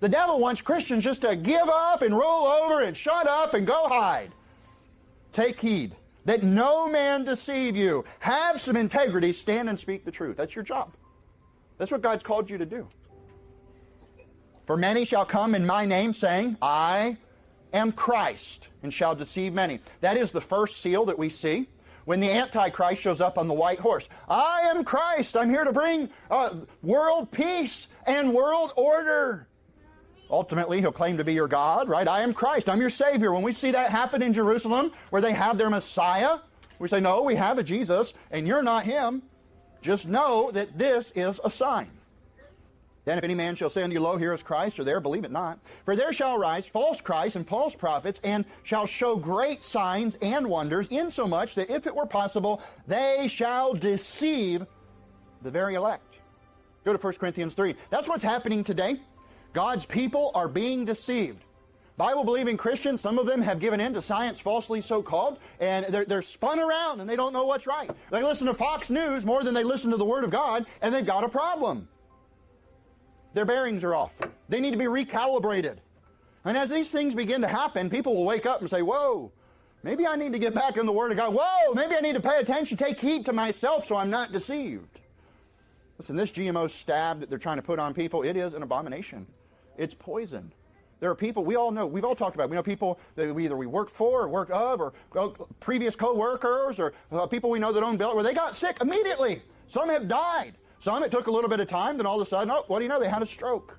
The 0.00 0.08
devil 0.08 0.38
wants 0.38 0.60
Christians 0.60 1.04
just 1.04 1.22
to 1.22 1.34
give 1.34 1.68
up 1.68 2.02
and 2.02 2.16
roll 2.16 2.46
over 2.46 2.82
and 2.82 2.96
shut 2.96 3.26
up 3.26 3.54
and 3.54 3.66
go 3.66 3.88
hide. 3.88 4.32
Take 5.32 5.60
heed 5.60 5.94
that 6.28 6.42
no 6.42 6.88
man 6.88 7.24
deceive 7.24 7.74
you. 7.74 8.04
Have 8.18 8.60
some 8.60 8.76
integrity, 8.76 9.32
stand 9.32 9.68
and 9.68 9.78
speak 9.78 10.04
the 10.04 10.10
truth. 10.10 10.36
That's 10.36 10.54
your 10.54 10.64
job. 10.64 10.92
That's 11.78 11.90
what 11.90 12.02
God's 12.02 12.22
called 12.22 12.50
you 12.50 12.58
to 12.58 12.66
do. 12.66 12.86
For 14.66 14.76
many 14.76 15.06
shall 15.06 15.24
come 15.24 15.54
in 15.54 15.64
my 15.64 15.86
name, 15.86 16.12
saying, 16.12 16.58
I 16.60 17.16
am 17.72 17.92
Christ, 17.92 18.68
and 18.82 18.92
shall 18.92 19.14
deceive 19.14 19.54
many. 19.54 19.80
That 20.02 20.18
is 20.18 20.30
the 20.30 20.40
first 20.42 20.82
seal 20.82 21.06
that 21.06 21.18
we 21.18 21.30
see 21.30 21.66
when 22.04 22.20
the 22.20 22.30
Antichrist 22.30 23.00
shows 23.00 23.22
up 23.22 23.38
on 23.38 23.48
the 23.48 23.54
white 23.54 23.78
horse. 23.78 24.08
I 24.28 24.70
am 24.70 24.84
Christ. 24.84 25.34
I'm 25.34 25.48
here 25.48 25.64
to 25.64 25.72
bring 25.72 26.10
uh, 26.30 26.56
world 26.82 27.30
peace 27.30 27.86
and 28.06 28.34
world 28.34 28.74
order. 28.76 29.47
Ultimately, 30.30 30.80
he'll 30.80 30.92
claim 30.92 31.16
to 31.16 31.24
be 31.24 31.32
your 31.32 31.48
God, 31.48 31.88
right? 31.88 32.06
I 32.06 32.20
am 32.20 32.34
Christ. 32.34 32.68
I'm 32.68 32.80
your 32.80 32.90
Savior. 32.90 33.32
When 33.32 33.42
we 33.42 33.52
see 33.52 33.70
that 33.70 33.90
happen 33.90 34.22
in 34.22 34.34
Jerusalem, 34.34 34.92
where 35.10 35.22
they 35.22 35.32
have 35.32 35.56
their 35.56 35.70
Messiah, 35.70 36.38
we 36.78 36.88
say, 36.88 37.00
No, 37.00 37.22
we 37.22 37.34
have 37.34 37.58
a 37.58 37.62
Jesus, 37.62 38.12
and 38.30 38.46
you're 38.46 38.62
not 38.62 38.84
him. 38.84 39.22
Just 39.80 40.06
know 40.06 40.50
that 40.52 40.76
this 40.76 41.12
is 41.14 41.40
a 41.42 41.50
sign. 41.50 41.90
Then 43.04 43.16
if 43.16 43.24
any 43.24 43.34
man 43.34 43.54
shall 43.54 43.70
say 43.70 43.82
unto 43.82 43.94
you, 43.94 44.00
Lo, 44.00 44.18
here 44.18 44.34
is 44.34 44.42
Christ, 44.42 44.78
or 44.78 44.84
there, 44.84 45.00
believe 45.00 45.24
it 45.24 45.30
not. 45.30 45.58
For 45.86 45.96
there 45.96 46.12
shall 46.12 46.36
rise 46.36 46.66
false 46.66 47.00
Christs 47.00 47.36
and 47.36 47.48
false 47.48 47.74
prophets, 47.74 48.20
and 48.22 48.44
shall 48.64 48.84
show 48.84 49.16
great 49.16 49.62
signs 49.62 50.18
and 50.20 50.46
wonders, 50.46 50.88
insomuch 50.88 51.54
that 51.54 51.70
if 51.70 51.86
it 51.86 51.96
were 51.96 52.04
possible, 52.04 52.60
they 52.86 53.26
shall 53.28 53.72
deceive 53.72 54.66
the 55.40 55.50
very 55.50 55.74
elect. 55.74 56.16
Go 56.84 56.92
to 56.92 56.98
1 56.98 57.14
Corinthians 57.14 57.54
3. 57.54 57.74
That's 57.88 58.08
what's 58.08 58.22
happening 58.22 58.62
today. 58.62 59.00
God's 59.58 59.84
people 59.84 60.30
are 60.36 60.46
being 60.46 60.84
deceived. 60.84 61.42
Bible 61.96 62.22
believing 62.22 62.56
Christians, 62.56 63.00
some 63.00 63.18
of 63.18 63.26
them 63.26 63.42
have 63.42 63.58
given 63.58 63.80
in 63.80 63.92
to 63.94 64.00
science 64.00 64.38
falsely 64.38 64.80
so 64.80 65.02
called, 65.02 65.40
and 65.58 65.84
they're, 65.86 66.04
they're 66.04 66.22
spun 66.22 66.60
around 66.60 67.00
and 67.00 67.10
they 67.10 67.16
don't 67.16 67.32
know 67.32 67.44
what's 67.44 67.66
right. 67.66 67.90
They 68.12 68.22
listen 68.22 68.46
to 68.46 68.54
Fox 68.54 68.88
News 68.88 69.24
more 69.24 69.42
than 69.42 69.54
they 69.54 69.64
listen 69.64 69.90
to 69.90 69.96
the 69.96 70.04
Word 70.04 70.22
of 70.22 70.30
God, 70.30 70.64
and 70.80 70.94
they've 70.94 71.04
got 71.04 71.24
a 71.24 71.28
problem. 71.28 71.88
Their 73.34 73.44
bearings 73.44 73.82
are 73.82 73.96
off. 73.96 74.12
They 74.48 74.60
need 74.60 74.70
to 74.70 74.76
be 74.76 74.84
recalibrated. 74.84 75.78
And 76.44 76.56
as 76.56 76.70
these 76.70 76.88
things 76.88 77.16
begin 77.16 77.40
to 77.40 77.48
happen, 77.48 77.90
people 77.90 78.14
will 78.14 78.24
wake 78.24 78.46
up 78.46 78.60
and 78.60 78.70
say, 78.70 78.82
Whoa, 78.82 79.32
maybe 79.82 80.06
I 80.06 80.14
need 80.14 80.32
to 80.34 80.38
get 80.38 80.54
back 80.54 80.76
in 80.76 80.86
the 80.86 80.92
Word 80.92 81.10
of 81.10 81.16
God. 81.16 81.34
Whoa, 81.34 81.74
maybe 81.74 81.96
I 81.96 82.00
need 82.00 82.14
to 82.14 82.20
pay 82.20 82.38
attention, 82.38 82.76
take 82.76 83.00
heed 83.00 83.24
to 83.24 83.32
myself 83.32 83.88
so 83.88 83.96
I'm 83.96 84.08
not 84.08 84.30
deceived. 84.30 85.00
Listen, 85.98 86.14
this 86.14 86.30
GMO 86.30 86.70
stab 86.70 87.18
that 87.18 87.28
they're 87.28 87.40
trying 87.40 87.56
to 87.56 87.62
put 87.62 87.80
on 87.80 87.92
people, 87.92 88.22
it 88.22 88.36
is 88.36 88.54
an 88.54 88.62
abomination. 88.62 89.26
It's 89.78 89.94
poison. 89.94 90.52
There 91.00 91.08
are 91.08 91.14
people 91.14 91.44
we 91.44 91.56
all 91.56 91.70
know. 91.70 91.86
We've 91.86 92.04
all 92.04 92.16
talked 92.16 92.34
about. 92.34 92.50
We 92.50 92.56
know 92.56 92.62
people 92.62 92.98
that 93.14 93.32
we 93.32 93.44
either 93.44 93.56
we 93.56 93.66
work 93.66 93.88
for 93.88 94.22
or 94.22 94.28
work 94.28 94.50
of, 94.52 94.80
or 94.80 94.92
previous 95.60 95.94
coworkers, 95.94 96.80
or 96.80 96.92
uh, 97.12 97.26
people 97.26 97.50
we 97.50 97.60
know 97.60 97.72
that 97.72 97.82
own 97.84 97.96
built 97.96 98.16
where 98.16 98.24
they 98.24 98.34
got 98.34 98.56
sick 98.56 98.76
immediately. 98.80 99.42
Some 99.68 99.88
have 99.88 100.08
died. 100.08 100.54
Some 100.80 101.02
it 101.04 101.10
took 101.10 101.28
a 101.28 101.30
little 101.30 101.48
bit 101.48 101.60
of 101.60 101.68
time. 101.68 101.96
Then 101.96 102.06
all 102.06 102.20
of 102.20 102.26
a 102.26 102.30
sudden, 102.30 102.50
oh, 102.50 102.64
what 102.66 102.78
do 102.78 102.84
you 102.84 102.88
know? 102.88 102.98
They 102.98 103.08
had 103.08 103.22
a 103.22 103.26
stroke. 103.26 103.78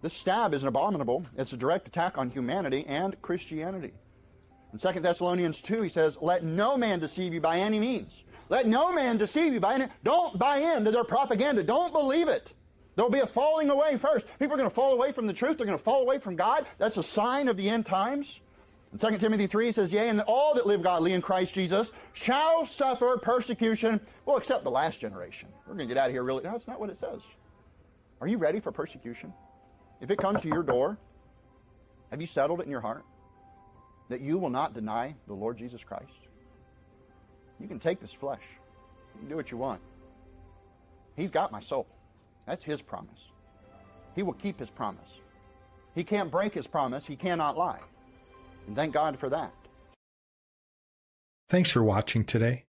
This 0.00 0.14
stab 0.14 0.54
is 0.54 0.62
an 0.62 0.68
abominable. 0.68 1.24
It's 1.36 1.52
a 1.52 1.56
direct 1.56 1.88
attack 1.88 2.18
on 2.18 2.30
humanity 2.30 2.84
and 2.86 3.20
Christianity. 3.22 3.92
In 4.72 4.78
2 4.78 5.00
Thessalonians 5.00 5.60
2, 5.60 5.82
he 5.82 5.88
says, 5.88 6.18
Let 6.20 6.44
no 6.44 6.76
man 6.76 7.00
deceive 7.00 7.32
you 7.32 7.40
by 7.40 7.58
any 7.58 7.80
means. 7.80 8.12
Let 8.48 8.66
no 8.66 8.92
man 8.92 9.16
deceive 9.16 9.54
you 9.54 9.60
by 9.60 9.74
any 9.74 9.86
Don't 10.02 10.38
buy 10.38 10.58
into 10.58 10.90
their 10.90 11.04
propaganda. 11.04 11.62
Don't 11.62 11.92
believe 11.92 12.28
it. 12.28 12.52
There'll 12.96 13.10
be 13.10 13.20
a 13.20 13.26
falling 13.26 13.70
away 13.70 13.96
first. 13.96 14.26
People 14.38 14.54
are 14.54 14.58
going 14.58 14.68
to 14.68 14.74
fall 14.74 14.92
away 14.92 15.12
from 15.12 15.26
the 15.26 15.32
truth. 15.32 15.58
They're 15.58 15.66
going 15.66 15.78
to 15.78 15.84
fall 15.84 16.02
away 16.02 16.18
from 16.18 16.36
God. 16.36 16.66
That's 16.78 16.96
a 16.96 17.02
sign 17.02 17.48
of 17.48 17.56
the 17.56 17.68
end 17.68 17.86
times. 17.86 18.40
In 18.92 18.98
2 18.98 19.18
Timothy 19.18 19.48
3, 19.48 19.72
says, 19.72 19.92
Yea, 19.92 20.08
and 20.08 20.20
all 20.20 20.54
that 20.54 20.66
live 20.66 20.82
godly 20.82 21.14
in 21.14 21.20
Christ 21.20 21.54
Jesus 21.54 21.90
shall 22.12 22.64
suffer 22.66 23.18
persecution. 23.18 24.00
Well, 24.24 24.36
except 24.36 24.62
the 24.62 24.70
last 24.70 25.00
generation. 25.00 25.48
We're 25.66 25.74
going 25.74 25.88
to 25.88 25.94
get 25.94 26.00
out 26.00 26.06
of 26.06 26.12
here 26.12 26.22
really. 26.22 26.44
No, 26.44 26.52
that's 26.52 26.68
not 26.68 26.78
what 26.78 26.90
it 26.90 27.00
says. 27.00 27.20
Are 28.20 28.28
you 28.28 28.38
ready 28.38 28.60
for 28.60 28.70
persecution? 28.70 29.32
If 30.00 30.10
it 30.10 30.18
comes 30.18 30.40
to 30.42 30.48
your 30.48 30.62
door, 30.62 30.96
have 32.10 32.20
you 32.20 32.26
settled 32.26 32.60
it 32.60 32.66
in 32.66 32.70
your 32.70 32.80
heart 32.80 33.04
that 34.08 34.20
you 34.20 34.38
will 34.38 34.50
not 34.50 34.74
deny 34.74 35.16
the 35.26 35.34
Lord 35.34 35.58
Jesus 35.58 35.82
Christ? 35.82 36.12
You 37.58 37.66
can 37.66 37.80
take 37.80 38.00
this 38.00 38.12
flesh, 38.12 38.42
you 39.14 39.20
can 39.20 39.28
do 39.28 39.36
what 39.36 39.50
you 39.50 39.56
want. 39.56 39.80
He's 41.16 41.30
got 41.30 41.50
my 41.50 41.60
soul. 41.60 41.86
That's 42.46 42.64
his 42.64 42.82
promise. 42.82 43.30
He 44.14 44.22
will 44.22 44.34
keep 44.34 44.58
his 44.58 44.70
promise. 44.70 45.08
He 45.94 46.04
can't 46.04 46.30
break 46.30 46.54
his 46.54 46.66
promise, 46.66 47.06
he 47.06 47.16
cannot 47.16 47.56
lie. 47.56 47.80
And 48.66 48.76
thank 48.76 48.92
God 48.92 49.18
for 49.18 49.28
that. 49.28 49.52
Thanks 51.48 51.70
for 51.70 51.82
watching 51.82 52.24
today. 52.24 52.64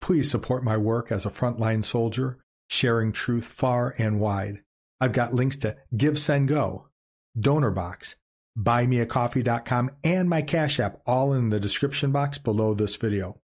Please 0.00 0.30
support 0.30 0.64
my 0.64 0.76
work 0.76 1.10
as 1.10 1.24
a 1.24 1.30
frontline 1.30 1.84
soldier, 1.84 2.38
sharing 2.68 3.12
truth 3.12 3.46
far 3.46 3.94
and 3.98 4.20
wide. 4.20 4.62
I've 5.00 5.12
got 5.12 5.34
links 5.34 5.56
to 5.58 5.76
Give, 5.96 6.18
Send, 6.18 6.48
Go, 6.48 6.88
Donor 7.38 7.70
Box, 7.70 8.16
BuyMeACoffee.com, 8.58 9.90
and 10.04 10.28
my 10.28 10.42
Cash 10.42 10.80
App 10.80 11.00
all 11.06 11.32
in 11.32 11.50
the 11.50 11.60
description 11.60 12.12
box 12.12 12.38
below 12.38 12.74
this 12.74 12.96
video. 12.96 13.40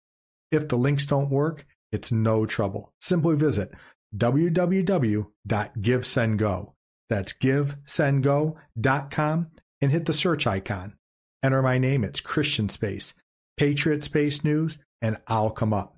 If 0.51 0.69
the 0.69 0.77
links 0.77 1.07
don't 1.07 1.31
work, 1.31 1.67
it's 1.93 2.13
no 2.13 2.47
trouble. 2.47 2.93
Simply 3.01 3.37
visit 3.37 3.73
www.givesendgo. 4.15 6.73
That's 7.09 7.33
givesendgo.com 7.33 9.47
and 9.81 9.93
hit 9.93 10.07
the 10.07 10.13
search 10.13 10.47
icon. 10.47 10.97
Enter 11.43 11.63
my 11.63 11.79
name, 11.79 12.05
it's 12.05 12.21
Christian 12.21 12.69
Space, 12.69 13.15
Patriot 13.57 14.03
Space 14.03 14.43
News, 14.43 14.79
and 15.01 15.19
I'll 15.27 15.51
come 15.51 15.73
up. 15.73 15.97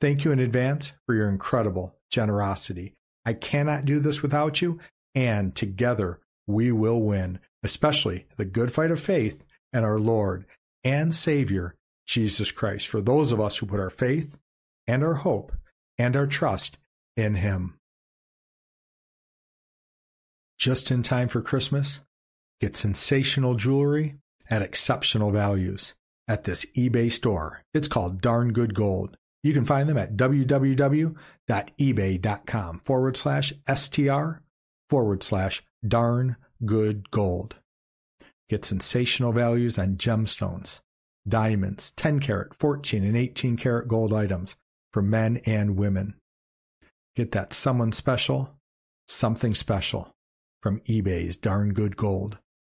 Thank 0.00 0.24
you 0.24 0.32
in 0.32 0.40
advance 0.40 0.92
for 1.06 1.14
your 1.14 1.28
incredible 1.28 1.96
generosity. 2.10 2.94
I 3.24 3.34
cannot 3.34 3.84
do 3.84 4.00
this 4.00 4.22
without 4.22 4.62
you, 4.62 4.78
and 5.14 5.54
together 5.54 6.20
we 6.46 6.72
will 6.72 7.02
win, 7.02 7.38
especially 7.62 8.26
the 8.36 8.44
good 8.44 8.72
fight 8.72 8.90
of 8.90 9.00
faith 9.00 9.44
and 9.72 9.84
our 9.84 9.98
Lord 9.98 10.46
and 10.82 11.14
Savior, 11.14 11.74
Jesus 12.06 12.50
Christ, 12.50 12.88
for 12.88 13.00
those 13.00 13.32
of 13.32 13.40
us 13.40 13.58
who 13.58 13.66
put 13.66 13.80
our 13.80 13.90
faith 13.90 14.38
and 14.86 15.04
our 15.04 15.14
hope 15.14 15.52
and 15.98 16.16
our 16.16 16.26
trust 16.26 16.78
in 17.18 17.34
Him. 17.34 17.74
Just 20.58 20.90
in 20.90 21.02
time 21.02 21.28
for 21.28 21.42
Christmas, 21.42 22.00
get 22.60 22.76
sensational 22.76 23.54
jewelry 23.54 24.16
at 24.50 24.62
exceptional 24.62 25.30
values 25.30 25.94
at 26.26 26.44
this 26.44 26.64
eBay 26.76 27.12
store. 27.12 27.62
It's 27.74 27.88
called 27.88 28.20
Darn 28.20 28.52
Good 28.52 28.74
Gold. 28.74 29.16
You 29.42 29.52
can 29.52 29.64
find 29.64 29.88
them 29.88 29.96
at 29.96 30.16
www.ebay.com 30.16 31.18
forward 32.80 33.16
slash 33.16 33.52
STR 33.72 34.30
forward 34.90 35.22
slash 35.22 35.62
darn 35.86 36.36
good 36.64 37.10
gold. 37.10 37.56
Get 38.48 38.64
sensational 38.64 39.32
values 39.32 39.78
on 39.78 39.96
gemstones, 39.96 40.80
diamonds, 41.26 41.92
10 41.92 42.18
karat, 42.20 42.54
14, 42.54 43.04
and 43.04 43.16
18 43.16 43.56
karat 43.56 43.86
gold 43.86 44.12
items 44.12 44.56
for 44.92 45.02
men 45.02 45.40
and 45.46 45.76
women. 45.76 46.14
Get 47.18 47.32
that 47.32 47.52
someone 47.52 47.90
special, 47.90 48.54
something 49.08 49.52
special 49.52 50.12
from 50.62 50.78
eBay's 50.82 51.36
darn 51.36 51.72
good 51.74 51.96
gold. 51.96 52.38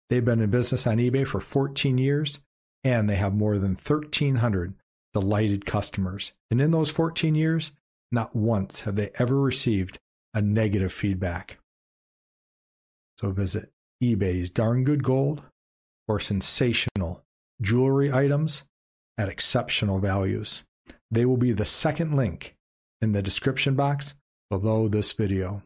They've 0.09 0.25
been 0.25 0.41
in 0.41 0.49
business 0.49 0.87
on 0.87 0.99
eBay 0.99 1.27
for 1.27 1.41
14 1.41 1.99
years 1.99 2.39
and 2.85 3.11
they 3.11 3.17
have 3.17 3.35
more 3.35 3.59
than 3.59 3.73
1,300 3.73 4.75
delighted 5.13 5.67
customers. 5.67 6.35
And 6.53 6.61
in 6.61 6.71
those 6.71 6.89
14 6.89 7.35
years, 7.35 7.73
not 8.13 8.37
once 8.37 8.83
have 8.83 8.95
they 8.95 9.11
ever 9.17 9.41
received 9.41 9.99
a 10.33 10.41
negative 10.41 10.93
feedback. 10.93 11.59
So 13.19 13.33
visit 13.33 13.73
eBay's 14.01 14.51
Darn 14.51 14.85
Good 14.85 15.03
Gold 15.03 15.43
for 16.07 16.21
sensational 16.21 17.25
jewelry 17.61 18.13
items 18.13 18.63
at 19.19 19.29
exceptional 19.29 19.99
values. 19.99 20.63
They 21.11 21.27
will 21.27 21.39
be 21.39 21.51
the 21.51 21.65
second 21.65 22.15
link 22.15 22.55
in 23.01 23.11
the 23.11 23.23
description 23.23 23.75
box 23.75 24.15
below 24.51 24.89
this 24.89 25.13
video. 25.13 25.63